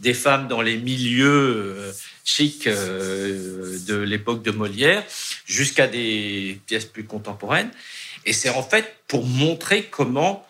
des 0.00 0.14
femmes 0.14 0.48
dans 0.48 0.62
les 0.62 0.78
milieux 0.78 1.92
chic 2.28 2.68
de 2.68 3.96
l'époque 3.96 4.42
de 4.42 4.50
Molière 4.50 5.02
jusqu'à 5.46 5.86
des 5.86 6.60
pièces 6.66 6.84
plus 6.84 7.04
contemporaines. 7.04 7.70
Et 8.26 8.32
c'est 8.32 8.50
en 8.50 8.62
fait 8.62 8.96
pour 9.08 9.26
montrer 9.26 9.84
comment 9.84 10.46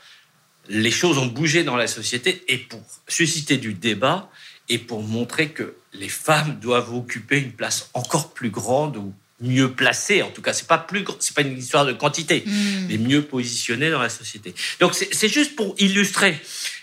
les 0.69 0.91
choses 0.91 1.19
ont 1.19 1.27
bougé 1.27 1.63
dans 1.63 1.77
la 1.77 1.87
société 1.87 2.43
et 2.49 2.59
pour 2.59 2.81
susciter 3.07 3.57
du 3.57 3.75
débat 3.75 4.29
et 4.69 4.79
pour 4.79 5.03
montrer 5.03 5.51
que 5.51 5.77
les 5.93 6.09
femmes 6.09 6.59
doivent 6.61 6.93
occuper 6.95 7.39
une 7.39 7.53
place 7.53 7.91
encore 7.95 8.35
plus 8.35 8.51
grande 8.51 8.97
ou 8.97 9.15
mieux 9.41 9.73
placée. 9.73 10.23
En 10.23 10.31
tout 10.31 10.43
cas, 10.43 10.53
c'est 10.53 10.67
pas 10.67 10.79
plus, 10.79 11.05
c'est 11.21 11.35
pas 11.35 11.43
une 11.43 11.57
histoire 11.57 11.87
de 11.87 11.93
quantité, 11.93 12.43
hmm. 12.45 12.87
mais 12.89 12.99
mieux 12.99 13.23
positionnées 13.23 13.91
dans 13.91 14.03
la 14.03 14.09
société. 14.09 14.55
Donc 14.81 14.95
c'est 14.95 15.29
juste 15.29 15.57
pour 15.57 15.75
illustrer 15.79 16.39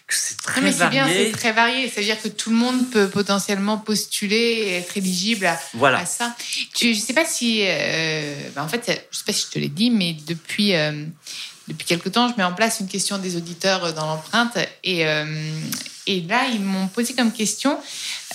c'est 0.07 0.37
très 0.37 0.61
varié. 0.71 0.89
Bien, 0.89 1.07
c'est 1.07 1.31
très 1.31 1.51
varié. 1.51 1.89
C'est-à-dire 1.89 2.21
que 2.21 2.27
tout 2.27 2.49
le 2.49 2.55
monde 2.55 2.89
peut 2.91 3.07
potentiellement 3.07 3.77
postuler 3.77 4.35
et 4.35 4.75
être 4.77 4.97
éligible 4.97 5.45
à, 5.45 5.59
à 5.83 6.05
ça. 6.05 6.35
Tu, 6.73 6.93
je 6.93 6.99
sais 6.99 7.13
pas 7.13 7.25
si, 7.25 7.61
euh, 7.63 8.35
bah, 8.55 8.63
en 8.63 8.67
fait, 8.67 9.07
je 9.11 9.17
sais 9.17 9.23
pas 9.25 9.33
si 9.33 9.45
je 9.47 9.51
te 9.53 9.59
l'ai 9.59 9.69
dit, 9.69 9.89
mais 9.89 10.15
depuis. 10.27 10.75
Euh, 10.75 11.05
depuis 11.67 11.85
quelque 11.85 12.09
temps, 12.09 12.29
je 12.29 12.35
mets 12.37 12.43
en 12.43 12.53
place 12.53 12.79
une 12.79 12.87
question 12.87 13.17
des 13.17 13.37
auditeurs 13.37 13.91
dans 13.95 14.05
l'empreinte 14.05 14.55
et, 14.83 15.07
euh, 15.07 15.25
et 16.05 16.21
là, 16.21 16.45
ils 16.53 16.61
m'ont 16.61 16.87
posé 16.87 17.15
comme 17.15 17.31
question, 17.31 17.79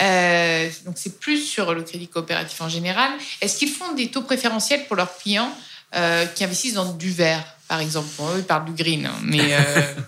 euh, 0.02 0.68
donc 0.84 0.96
c'est 0.96 1.20
plus 1.20 1.38
sur 1.38 1.72
le 1.72 1.84
crédit 1.84 2.08
coopératif 2.08 2.60
en 2.60 2.68
général, 2.68 3.12
est-ce 3.40 3.56
qu'ils 3.56 3.70
font 3.70 3.92
des 3.92 4.08
taux 4.08 4.22
préférentiels 4.22 4.84
pour 4.88 4.96
leurs 4.96 5.16
clients 5.16 5.56
euh, 5.94 6.26
qui 6.26 6.44
investissent 6.44 6.74
dans 6.74 6.92
du 6.92 7.10
vert, 7.10 7.44
par 7.68 7.80
exemple 7.80 8.08
Eux, 8.20 8.38
ils 8.38 8.44
parlent 8.44 8.66
du 8.66 8.72
green, 8.72 9.06
hein, 9.06 9.14
mais... 9.22 9.54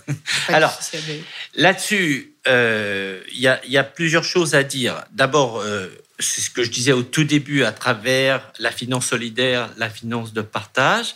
Alors, 0.49 0.77
là-dessus, 1.55 2.33
il 2.47 3.23
y, 3.33 3.49
y, 3.71 3.79
a 3.79 3.85
plusieurs 3.85 4.25
choses 4.25 4.55
à 4.55 4.63
dire. 4.63 5.05
D'abord, 5.13 5.63
c'est 6.19 6.41
ce 6.41 6.51
que 6.51 6.65
je 6.65 6.71
disais 6.71 6.93
au 6.93 7.03
tout 7.03 7.25
début, 7.25 7.63
à 7.63 7.73
travers 7.73 8.53
la 8.59 8.73
finance 8.73 9.07
solidaire, 9.07 9.71
la 9.77 9.89
finance 9.89 10.33
de 10.33 10.43
partage 10.43 11.15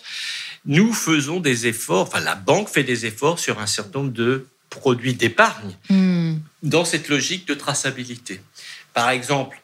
nous 0.66 0.92
faisons 0.92 1.40
des 1.40 1.66
efforts, 1.66 2.02
enfin 2.02 2.20
la 2.20 2.34
banque 2.34 2.68
fait 2.68 2.82
des 2.82 3.06
efforts 3.06 3.38
sur 3.38 3.60
un 3.60 3.66
certain 3.66 4.00
nombre 4.00 4.12
de 4.12 4.46
produits 4.68 5.14
d'épargne 5.14 5.76
hmm. 5.88 6.34
dans 6.62 6.84
cette 6.84 7.08
logique 7.08 7.46
de 7.46 7.54
traçabilité. 7.54 8.40
Par 8.92 9.10
exemple, 9.10 9.60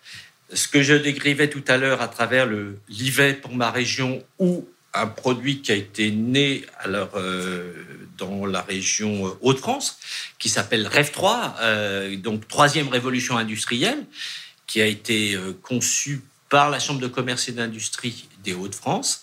ce 0.53 0.69
que 0.69 0.83
je 0.83 0.95
décrivais 0.95 1.49
tout 1.49 1.65
à 1.67 1.77
l'heure 1.77 2.03
à 2.03 2.09
travers 2.09 2.47
le 2.47 2.79
livret 2.89 3.35
pour 3.35 3.55
ma 3.55 3.71
région 3.71 4.23
ou 4.39 4.67
un 4.95 5.07
produit 5.07 5.63
qui 5.63 5.73
a 5.73 5.75
été 5.75 6.11
né 6.11 6.65
alors, 6.79 7.11
euh, 7.17 7.73
dans 8.19 8.47
la 8.47 8.61
région 8.61 9.37
Hauts-de-France, 9.41 9.99
qui 10.39 10.49
s'appelle 10.49 10.87
REF 10.87 11.13
3, 11.13 11.57
euh, 11.61 12.17
donc 12.17 12.47
troisième 12.47 12.89
révolution 12.89 13.37
industrielle, 13.37 14.05
qui 14.67 14.81
a 14.81 14.87
été 14.87 15.35
euh, 15.35 15.53
conçu 15.63 16.23
par 16.49 16.71
la 16.71 16.79
Chambre 16.79 17.01
de 17.01 17.09
commerce 17.09 17.49
et 17.49 17.53
d'industrie 17.53 18.29
des 18.45 18.55
Hauts-de-France. 18.55 19.23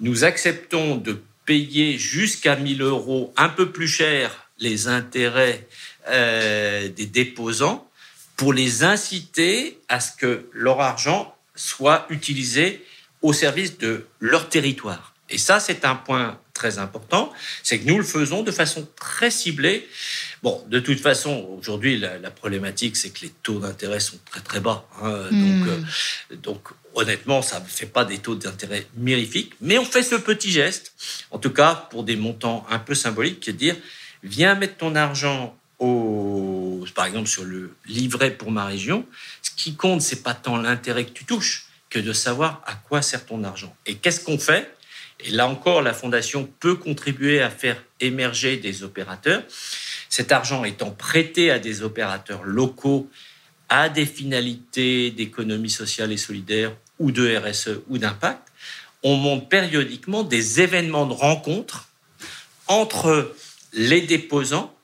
Nous 0.00 0.24
acceptons 0.24 0.96
de 0.96 1.20
payer 1.44 1.98
jusqu'à 1.98 2.56
1000 2.56 2.82
euros, 2.82 3.32
un 3.36 3.48
peu 3.48 3.70
plus 3.70 3.88
cher, 3.88 4.48
les 4.58 4.88
intérêts 4.88 5.66
euh, 6.08 6.88
des 6.88 7.06
déposants 7.06 7.88
pour 8.36 8.52
les 8.52 8.84
inciter 8.84 9.78
à 9.88 10.00
ce 10.00 10.12
que 10.16 10.48
leur 10.52 10.80
argent 10.80 11.34
soit 11.54 12.06
utilisé 12.08 12.84
au 13.22 13.32
service 13.32 13.78
de 13.78 14.06
leur 14.20 14.48
territoire. 14.48 15.14
Et 15.30 15.38
ça, 15.38 15.60
c'est 15.60 15.84
un 15.84 15.94
point 15.94 16.40
très 16.54 16.78
important, 16.78 17.32
c'est 17.62 17.78
que 17.78 17.86
nous 17.86 17.96
le 17.96 18.04
faisons 18.04 18.42
de 18.42 18.50
façon 18.50 18.86
très 18.96 19.30
ciblée. 19.30 19.88
Bon, 20.42 20.62
de 20.68 20.78
toute 20.78 21.00
façon, 21.00 21.48
aujourd'hui, 21.58 21.98
la, 21.98 22.30
problématique, 22.30 22.96
c'est 22.96 23.10
que 23.10 23.20
les 23.22 23.32
taux 23.42 23.60
d'intérêt 23.60 24.00
sont 24.00 24.18
très 24.30 24.40
très 24.40 24.60
bas. 24.60 24.86
Hein. 25.00 25.28
donc, 25.30 25.32
hmm. 25.32 25.68
euh, 25.68 26.36
donc, 26.36 26.68
honnêtement, 26.94 27.40
ça 27.40 27.60
ne 27.60 27.64
fait 27.64 27.86
pas 27.86 28.04
des 28.04 28.18
taux 28.18 28.34
d'intérêt 28.34 28.86
mirifiques, 28.96 29.54
mais 29.62 29.78
on 29.78 29.86
fait 29.86 30.02
ce 30.02 30.16
petit 30.16 30.50
geste, 30.50 30.92
en 31.30 31.38
tout 31.38 31.50
cas 31.50 31.88
pour 31.90 32.04
des 32.04 32.16
montants 32.16 32.66
un 32.68 32.78
peu 32.78 32.94
symboliques, 32.94 33.40
qui 33.40 33.50
est 33.50 33.54
de 33.54 33.58
dire, 33.58 33.76
viens 34.22 34.54
mettre 34.54 34.76
ton 34.76 34.94
argent 34.96 35.56
au, 35.78 36.84
par 36.94 37.06
exemple 37.06 37.28
sur 37.28 37.44
le 37.44 37.74
livret 37.86 38.32
pour 38.32 38.50
ma 38.50 38.66
région. 38.66 39.06
Ce 39.40 39.50
qui 39.56 39.76
compte, 39.76 40.02
c'est 40.02 40.22
pas 40.22 40.34
tant 40.34 40.58
l'intérêt 40.58 41.06
que 41.06 41.12
tu 41.12 41.24
touches 41.24 41.69
que 41.90 41.98
de 41.98 42.12
savoir 42.12 42.62
à 42.66 42.74
quoi 42.74 43.02
sert 43.02 43.26
ton 43.26 43.44
argent. 43.44 43.76
Et 43.84 43.96
qu'est-ce 43.96 44.24
qu'on 44.24 44.38
fait? 44.38 44.74
Et 45.18 45.30
là 45.30 45.46
encore, 45.48 45.82
la 45.82 45.92
fondation 45.92 46.48
peut 46.60 46.76
contribuer 46.76 47.42
à 47.42 47.50
faire 47.50 47.82
émerger 48.00 48.56
des 48.56 48.82
opérateurs. 48.84 49.42
Cet 50.08 50.32
argent 50.32 50.64
étant 50.64 50.90
prêté 50.90 51.50
à 51.50 51.58
des 51.58 51.82
opérateurs 51.82 52.44
locaux 52.44 53.10
à 53.68 53.88
des 53.88 54.06
finalités 54.06 55.12
d'économie 55.12 55.70
sociale 55.70 56.10
et 56.10 56.16
solidaire 56.16 56.72
ou 56.98 57.12
de 57.12 57.36
RSE 57.36 57.80
ou 57.88 57.98
d'impact, 57.98 58.48
on 59.02 59.16
monte 59.16 59.48
périodiquement 59.48 60.24
des 60.24 60.60
événements 60.60 61.06
de 61.06 61.12
rencontre 61.12 61.88
entre 62.66 63.34
les 63.72 64.00
déposants 64.00 64.74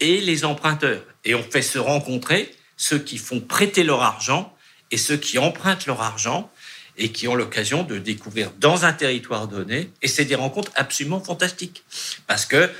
et 0.00 0.20
les 0.20 0.44
emprunteurs. 0.44 1.02
Et 1.24 1.34
on 1.34 1.42
fait 1.42 1.62
se 1.62 1.78
rencontrer 1.78 2.54
ceux 2.76 2.98
qui 2.98 3.18
font 3.18 3.40
prêter 3.40 3.84
leur 3.84 4.02
argent 4.02 4.53
et 4.94 4.96
ceux 4.96 5.16
qui 5.16 5.38
empruntent 5.38 5.86
leur 5.86 6.02
argent 6.02 6.48
et 6.96 7.10
qui 7.10 7.26
ont 7.26 7.34
l'occasion 7.34 7.82
de 7.82 7.98
découvrir 7.98 8.52
dans 8.60 8.84
un 8.84 8.92
territoire 8.92 9.48
donné. 9.48 9.90
Et 10.02 10.06
c'est 10.06 10.24
des 10.24 10.36
rencontres 10.36 10.70
absolument 10.76 11.20
fantastiques 11.20 11.82
parce 12.28 12.46
que 12.46 12.70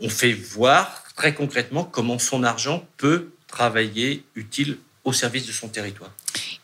on 0.00 0.08
fait 0.08 0.32
voir 0.32 1.02
très 1.16 1.34
concrètement 1.34 1.82
comment 1.82 2.20
son 2.20 2.44
argent 2.44 2.86
peut 2.96 3.30
travailler 3.48 4.22
utile 4.36 4.78
au 5.02 5.12
service 5.12 5.46
de 5.46 5.52
son 5.52 5.66
territoire. 5.66 6.12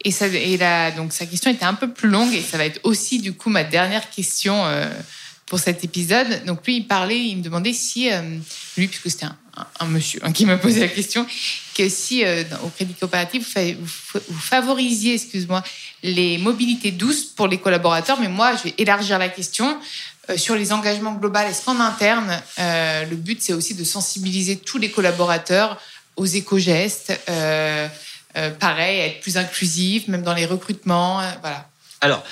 Et, 0.05 0.12
ça, 0.12 0.29
et 0.29 0.57
là, 0.57 0.92
donc 0.92 1.12
sa 1.12 1.27
question 1.27 1.51
était 1.51 1.64
un 1.64 1.75
peu 1.75 1.92
plus 1.92 2.09
longue 2.09 2.33
et 2.33 2.40
ça 2.40 2.57
va 2.57 2.64
être 2.64 2.81
aussi 2.85 3.18
du 3.20 3.33
coup 3.33 3.51
ma 3.51 3.64
dernière 3.64 4.11
question 4.11 4.64
euh, 4.66 4.88
pour 5.50 5.58
cet 5.58 5.84
épisode. 5.84 6.44
Donc 6.46 6.66
lui, 6.66 6.76
il 6.76 6.86
parlait, 6.86 7.18
il 7.18 7.36
me 7.36 7.42
demandait 7.42 7.74
si 7.74 8.10
euh, 8.10 8.22
lui, 8.78 8.88
puisque 8.88 9.10
c'était 9.10 9.26
un, 9.80 9.86
monsieur 9.86 10.18
hein, 10.22 10.32
qui 10.32 10.46
m'a 10.46 10.56
posé 10.56 10.80
la 10.80 10.88
question, 10.88 11.26
que 11.76 11.88
si 11.90 12.24
euh, 12.24 12.44
au 12.64 12.68
Crédit 12.68 12.94
Coopératif 12.94 13.58
vous, 13.58 14.20
vous 14.28 14.40
favorisiez, 14.40 15.14
excuse-moi, 15.14 15.62
les 16.02 16.38
mobilités 16.38 16.92
douces 16.92 17.24
pour 17.24 17.48
les 17.48 17.58
collaborateurs, 17.58 18.18
mais 18.18 18.28
moi, 18.28 18.56
je 18.56 18.70
vais 18.70 18.74
élargir 18.78 19.18
la 19.18 19.28
question 19.28 19.76
sur 20.36 20.54
les 20.54 20.72
engagements 20.72 21.14
globaux. 21.14 21.40
Est-ce 21.40 21.64
qu'en 21.64 21.80
interne, 21.80 22.40
le 22.56 23.16
but 23.16 23.42
c'est 23.42 23.52
aussi 23.52 23.74
de 23.74 23.82
sensibiliser 23.82 24.56
tous 24.56 24.78
les 24.78 24.90
collaborateurs 24.90 25.80
aux 26.16 26.26
éco-gestes? 26.26 27.12
Euh, 28.36 28.50
pareil, 28.50 29.00
être 29.00 29.20
plus 29.20 29.36
inclusif, 29.36 30.06
même 30.06 30.22
dans 30.22 30.34
les 30.34 30.46
recrutements, 30.46 31.20
euh, 31.20 31.30
voilà. 31.40 31.66
Alors, 32.00 32.24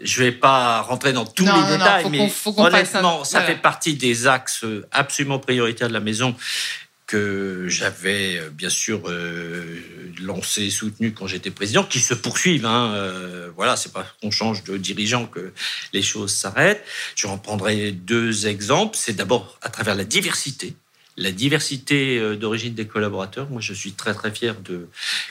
je 0.00 0.22
vais 0.22 0.32
pas 0.32 0.82
rentrer 0.82 1.12
dans 1.12 1.24
tous 1.24 1.44
les 1.44 1.76
détails, 1.76 2.08
mais 2.10 2.30
honnêtement, 2.56 3.24
ça 3.24 3.42
fait 3.42 3.56
partie 3.56 3.94
des 3.94 4.26
axes 4.26 4.64
absolument 4.92 5.38
prioritaires 5.38 5.88
de 5.88 5.92
la 5.92 6.00
maison 6.00 6.34
que 7.06 7.66
j'avais 7.68 8.38
euh, 8.38 8.50
bien 8.50 8.68
sûr 8.68 9.02
lancé, 10.20 10.70
soutenu 10.70 11.12
quand 11.12 11.28
j'étais 11.28 11.52
président, 11.52 11.84
qui 11.84 12.00
se 12.00 12.14
poursuivent. 12.14 12.66
Hein, 12.66 13.50
voilà, 13.54 13.76
c'est 13.76 13.92
pas 13.92 14.04
qu'on 14.20 14.30
change 14.30 14.64
de 14.64 14.76
dirigeant 14.76 15.26
que 15.26 15.52
les 15.92 16.02
choses 16.02 16.32
s'arrêtent. 16.32 16.84
Je 17.14 17.26
reprendrai 17.26 17.92
deux 17.92 18.46
exemples. 18.46 18.96
C'est 18.96 19.14
d'abord 19.14 19.58
à 19.62 19.68
travers 19.68 19.94
la 19.94 20.04
diversité 20.04 20.74
la 21.16 21.32
diversité 21.32 22.18
euh, 22.18 22.36
d'origine 22.36 22.74
des 22.74 22.86
collaborateurs. 22.86 23.48
Moi, 23.50 23.60
je 23.60 23.72
suis 23.72 23.92
très 23.92 24.14
très 24.14 24.30
fier 24.30 24.54
de 24.60 24.88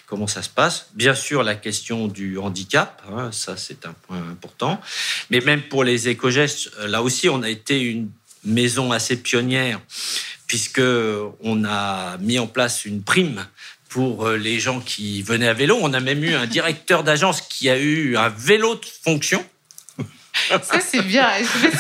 comment 0.08 0.28
ça 0.28 0.42
se 0.42 0.50
passe. 0.50 0.90
Bien 0.94 1.14
sûr, 1.14 1.44
la 1.44 1.56
question 1.56 2.08
du 2.08 2.38
handicap, 2.38 3.02
hein, 3.12 3.32
ça 3.32 3.58
c'est 3.58 3.86
un 3.86 3.94
point 4.08 4.18
important. 4.30 4.80
Mais 5.30 5.42
même 5.42 5.62
pour 5.62 5.84
les 5.84 6.10
éco-gestes, 6.10 6.72
euh, 6.80 6.88
là 6.88 7.02
aussi, 7.02 7.30
on 7.30 7.44
a 7.44 7.50
été 7.50 7.82
une 7.82 8.10
maison 8.44 8.92
assez 8.92 9.18
pionnière 9.18 9.82
puisque 10.48 10.82
on 11.42 11.66
a 11.66 12.18
mis 12.20 12.38
en 12.38 12.46
place 12.46 12.86
une 12.86 13.02
prime 13.02 13.48
pour 13.90 14.28
euh, 14.28 14.38
les 14.38 14.60
gens 14.60 14.80
qui 14.80 15.22
venaient 15.22 15.48
à 15.48 15.54
vélo. 15.54 15.78
On 15.82 15.94
a 15.94 16.00
même 16.00 16.24
eu 16.24 16.34
un 16.34 16.46
directeur 16.46 17.04
d'agence 17.04 17.42
qui 17.42 17.70
a 17.70 17.78
eu 17.78 18.18
un 18.18 18.30
vélo 18.30 18.76
de 18.76 18.86
fonction 18.86 19.44
ça, 20.50 20.80
c'est 20.80 21.02
bien. 21.02 21.30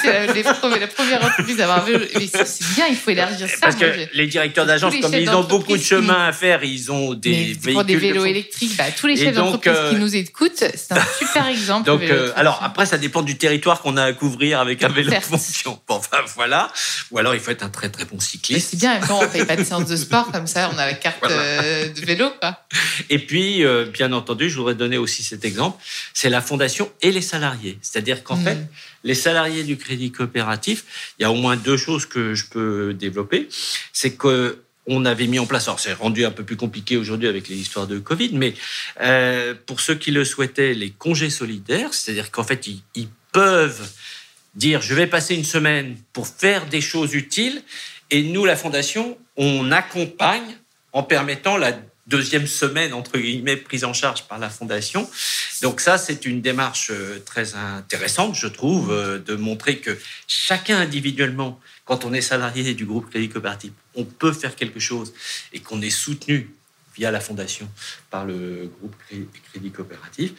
C'est 0.01 0.43
la 0.43 0.87
première 0.87 1.23
entreprise 1.23 1.59
à 1.59 1.63
avoir 1.63 1.85
vu. 1.85 1.97
Mais 2.15 2.27
c'est 2.27 2.73
bien, 2.75 2.87
il 2.89 2.95
faut 2.95 3.11
élargir 3.11 3.47
ça. 3.49 3.57
Parce 3.61 3.75
que 3.75 3.85
les 4.13 4.27
directeurs 4.27 4.65
d'agence, 4.65 4.93
comme 5.01 5.13
ils 5.13 5.29
ont 5.29 5.43
beaucoup 5.43 5.77
de 5.77 5.81
chemin 5.83 6.27
à 6.27 6.31
faire, 6.31 6.63
ils 6.63 6.91
ont 6.91 7.13
des 7.13 7.31
véhicules. 7.31 7.73
Pour 7.73 7.83
des 7.83 7.95
vélos 7.95 8.25
électriques, 8.25 8.77
bah, 8.77 8.85
tous 8.95 9.07
les 9.07 9.15
chefs 9.15 9.35
d'entreprise 9.35 9.73
qui 9.89 9.95
euh, 9.95 9.99
nous 9.99 10.15
écoutent, 10.15 10.55
c'est 10.55 10.91
un 10.91 11.05
super 11.19 11.47
exemple. 11.47 11.85
Donc, 11.85 12.01
euh, 12.01 12.31
alors 12.35 12.61
après, 12.63 12.85
ça 12.85 12.97
dépend 12.97 13.21
du 13.21 13.37
territoire 13.37 13.81
qu'on 13.81 13.97
a 13.97 14.03
à 14.03 14.13
couvrir 14.13 14.59
avec 14.59 14.83
un 14.83 14.89
vélo 14.89 15.11
de 15.11 15.19
fonction. 15.19 15.79
Bon, 15.87 15.95
enfin, 15.95 16.17
voilà. 16.35 16.71
Ou 17.11 17.19
alors, 17.19 17.35
il 17.35 17.39
faut 17.39 17.51
être 17.51 17.63
un 17.63 17.69
très 17.69 17.89
très 17.89 18.05
bon 18.05 18.19
cycliste. 18.19 18.69
C'est 18.71 18.77
bien, 18.77 18.99
quand 18.99 19.19
on 19.19 19.21
ne 19.21 19.27
paye 19.27 19.45
pas 19.45 19.55
de 19.55 19.63
séance 19.63 19.85
de 19.85 19.95
sport 19.95 20.31
comme 20.31 20.47
ça, 20.47 20.71
on 20.73 20.77
a 20.77 20.85
la 20.85 20.93
carte 20.93 21.23
euh, 21.29 21.89
de 21.89 22.01
vélo. 22.05 22.31
Quoi. 22.39 22.59
Et 23.09 23.19
puis, 23.19 23.63
bien 23.93 24.11
entendu, 24.13 24.49
je 24.49 24.57
voudrais 24.57 24.73
donner 24.73 24.97
aussi 24.97 25.23
cet 25.23 25.45
exemple, 25.45 25.81
c'est 26.13 26.29
la 26.29 26.41
fondation 26.41 26.89
et 27.01 27.11
les 27.11 27.21
salariés. 27.21 27.77
C'est-à-dire 27.81 28.23
qu'en 28.23 28.37
fait, 28.45 28.57
les 29.03 29.15
salariés 29.15 29.63
du 29.63 29.77
crédit 29.77 30.11
coopératif, 30.11 31.13
il 31.19 31.23
y 31.23 31.25
a 31.25 31.31
au 31.31 31.35
moins 31.35 31.55
deux 31.55 31.77
choses 31.77 32.05
que 32.05 32.33
je 32.33 32.45
peux 32.45 32.93
développer. 32.93 33.49
C'est 33.93 34.15
que 34.15 34.59
on 34.87 35.05
avait 35.05 35.27
mis 35.27 35.39
en 35.39 35.45
place, 35.45 35.67
alors 35.67 35.79
c'est 35.79 35.93
rendu 35.93 36.25
un 36.25 36.31
peu 36.31 36.43
plus 36.43 36.57
compliqué 36.57 36.97
aujourd'hui 36.97 37.27
avec 37.27 37.47
les 37.47 37.55
histoires 37.55 37.87
de 37.87 37.99
Covid, 37.99 38.31
mais 38.33 38.53
euh, 39.01 39.55
pour 39.65 39.79
ceux 39.79 39.95
qui 39.95 40.11
le 40.11 40.23
souhaitaient, 40.23 40.73
les 40.73 40.91
congés 40.91 41.29
solidaires, 41.29 41.93
c'est-à-dire 41.93 42.31
qu'en 42.31 42.43
fait, 42.43 42.67
ils, 42.67 43.07
peuvent 43.31 43.91
dire, 44.53 44.81
je 44.81 44.93
vais 44.95 45.07
passer 45.07 45.35
une 45.35 45.43
semaine 45.43 45.97
pour 46.13 46.25
faire 46.25 46.67
des 46.67 46.79
choses 46.79 47.13
utiles, 47.13 47.61
et 48.09 48.23
nous, 48.23 48.45
la 48.45 48.55
Fondation, 48.55 49.17
on 49.35 49.73
accompagne 49.73 50.55
en 50.93 51.03
permettant 51.03 51.57
la 51.57 51.77
deuxième 52.07 52.47
semaine, 52.47 52.93
entre 52.93 53.17
guillemets, 53.17 53.57
prise 53.57 53.83
en 53.83 53.93
charge 53.93 54.23
par 54.23 54.39
la 54.39 54.49
Fondation. 54.49 55.09
Donc 55.61 55.81
ça, 55.81 55.97
c'est 55.97 56.25
une 56.25 56.41
démarche 56.41 56.91
euh, 56.91 57.19
très 57.25 57.55
intéressante, 57.55 58.35
je 58.35 58.47
trouve, 58.47 58.91
euh, 58.91 59.19
de 59.19 59.35
montrer 59.35 59.77
que 59.77 59.97
chacun 60.27 60.77
individuellement, 60.77 61.59
quand 61.85 62.05
on 62.05 62.13
est 62.13 62.21
salarié 62.21 62.73
du 62.73 62.85
groupe 62.85 63.09
Crédit 63.09 63.29
Coopératif, 63.29 63.71
on 63.95 64.05
peut 64.05 64.33
faire 64.33 64.55
quelque 64.55 64.79
chose 64.79 65.13
et 65.53 65.59
qu'on 65.59 65.81
est 65.81 65.89
soutenu 65.89 66.51
via 66.95 67.11
la 67.11 67.19
Fondation 67.19 67.69
par 68.09 68.25
le 68.25 68.71
groupe 68.79 68.95
Crédit 69.51 69.71
Coopératif. 69.71 70.31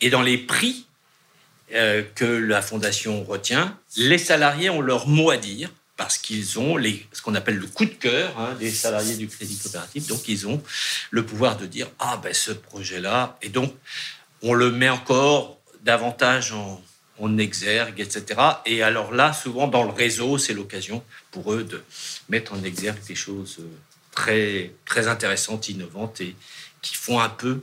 Et 0.00 0.10
dans 0.10 0.22
les 0.22 0.38
prix 0.38 0.86
euh, 1.74 2.02
que 2.14 2.24
la 2.24 2.62
Fondation 2.62 3.24
retient, 3.24 3.78
les 3.96 4.18
salariés 4.18 4.70
ont 4.70 4.80
leur 4.80 5.06
mot 5.06 5.30
à 5.30 5.36
dire 5.36 5.70
parce 5.98 6.16
qu'ils 6.16 6.58
ont 6.60 6.76
ce 7.12 7.20
qu'on 7.20 7.34
appelle 7.34 7.58
le 7.58 7.66
coup 7.66 7.84
de 7.84 7.90
cœur 7.90 8.38
hein, 8.38 8.54
des 8.58 8.70
salariés 8.70 9.16
du 9.16 9.26
Crédit 9.26 9.58
Coopératif. 9.58 10.06
Donc, 10.06 10.28
ils 10.28 10.46
ont 10.46 10.62
le 11.10 11.26
pouvoir 11.26 11.58
de 11.58 11.66
dire 11.66 11.88
Ah, 11.98 12.18
ben 12.22 12.32
ce 12.32 12.52
projet-là. 12.52 13.36
Et 13.42 13.48
donc, 13.48 13.74
on 14.40 14.54
le 14.54 14.70
met 14.70 14.88
encore 14.88 15.58
davantage 15.82 16.52
en, 16.52 16.80
en 17.18 17.36
exergue, 17.36 18.00
etc. 18.00 18.40
Et 18.64 18.82
alors 18.82 19.12
là, 19.12 19.32
souvent, 19.32 19.66
dans 19.66 19.82
le 19.82 19.90
réseau, 19.90 20.38
c'est 20.38 20.54
l'occasion 20.54 21.02
pour 21.32 21.52
eux 21.52 21.64
de 21.64 21.82
mettre 22.28 22.52
en 22.52 22.62
exergue 22.62 23.04
des 23.08 23.16
choses 23.16 23.56
euh, 23.58 23.68
très, 24.12 24.72
très 24.86 25.08
intéressantes, 25.08 25.68
innovantes 25.68 26.20
et 26.20 26.36
qui 26.80 26.94
font 26.94 27.18
un 27.18 27.28
peu 27.28 27.60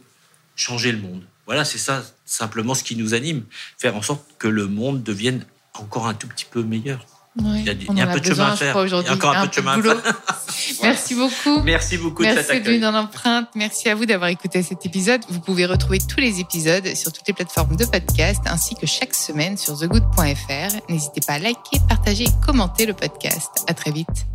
changer 0.57 0.91
le 0.91 0.99
monde. 0.99 1.23
Voilà, 1.45 1.63
c'est 1.63 1.77
ça 1.77 2.03
simplement 2.25 2.75
ce 2.75 2.83
qui 2.83 2.97
nous 2.97 3.13
anime, 3.13 3.45
faire 3.77 3.95
en 3.95 4.01
sorte 4.01 4.25
que 4.39 4.49
le 4.49 4.67
monde 4.67 5.03
devienne 5.03 5.45
encore 5.73 6.07
un 6.07 6.13
tout 6.13 6.27
petit 6.27 6.45
peu 6.45 6.61
meilleur 6.61 7.05
il 7.37 7.97
y 7.97 8.01
a, 8.01 8.09
un 8.09 8.13
peu 8.13 8.19
de 8.19 8.25
chemin 8.25 8.51
à 8.51 8.55
faire. 8.55 8.85
Il 8.85 8.89
y 8.89 8.93
a 8.93 9.13
encore 9.13 9.35
un, 9.35 9.41
peu 9.41 9.47
de 9.49 9.53
chemin 9.53 9.77
à 9.77 9.81
faire. 9.81 10.15
Merci 10.83 11.15
beaucoup. 11.15 11.61
Merci 11.63 11.97
beaucoup 11.97 12.23
de 12.23 12.29
Merci 12.29 12.61
de 12.61 12.79
dans 12.79 12.91
l'empreinte. 12.91 13.49
Merci 13.55 13.89
à 13.89 13.95
vous 13.95 14.05
d'avoir 14.05 14.29
écouté 14.29 14.63
cet 14.63 14.85
épisode. 14.85 15.21
Vous 15.29 15.39
pouvez 15.39 15.65
retrouver 15.65 15.99
tous 15.99 16.19
les 16.19 16.39
épisodes 16.39 16.95
sur 16.95 17.11
toutes 17.11 17.27
les 17.27 17.33
plateformes 17.33 17.75
de 17.75 17.85
podcast 17.85 18.41
ainsi 18.45 18.75
que 18.75 18.85
chaque 18.85 19.13
semaine 19.13 19.57
sur 19.57 19.77
thegood.fr. 19.77 20.75
N'hésitez 20.89 21.21
pas 21.25 21.33
à 21.33 21.39
liker, 21.39 21.79
partager 21.89 22.23
et 22.23 22.45
commenter 22.45 22.85
le 22.85 22.93
podcast. 22.93 23.65
À 23.67 23.73
très 23.73 23.91
vite. 23.91 24.34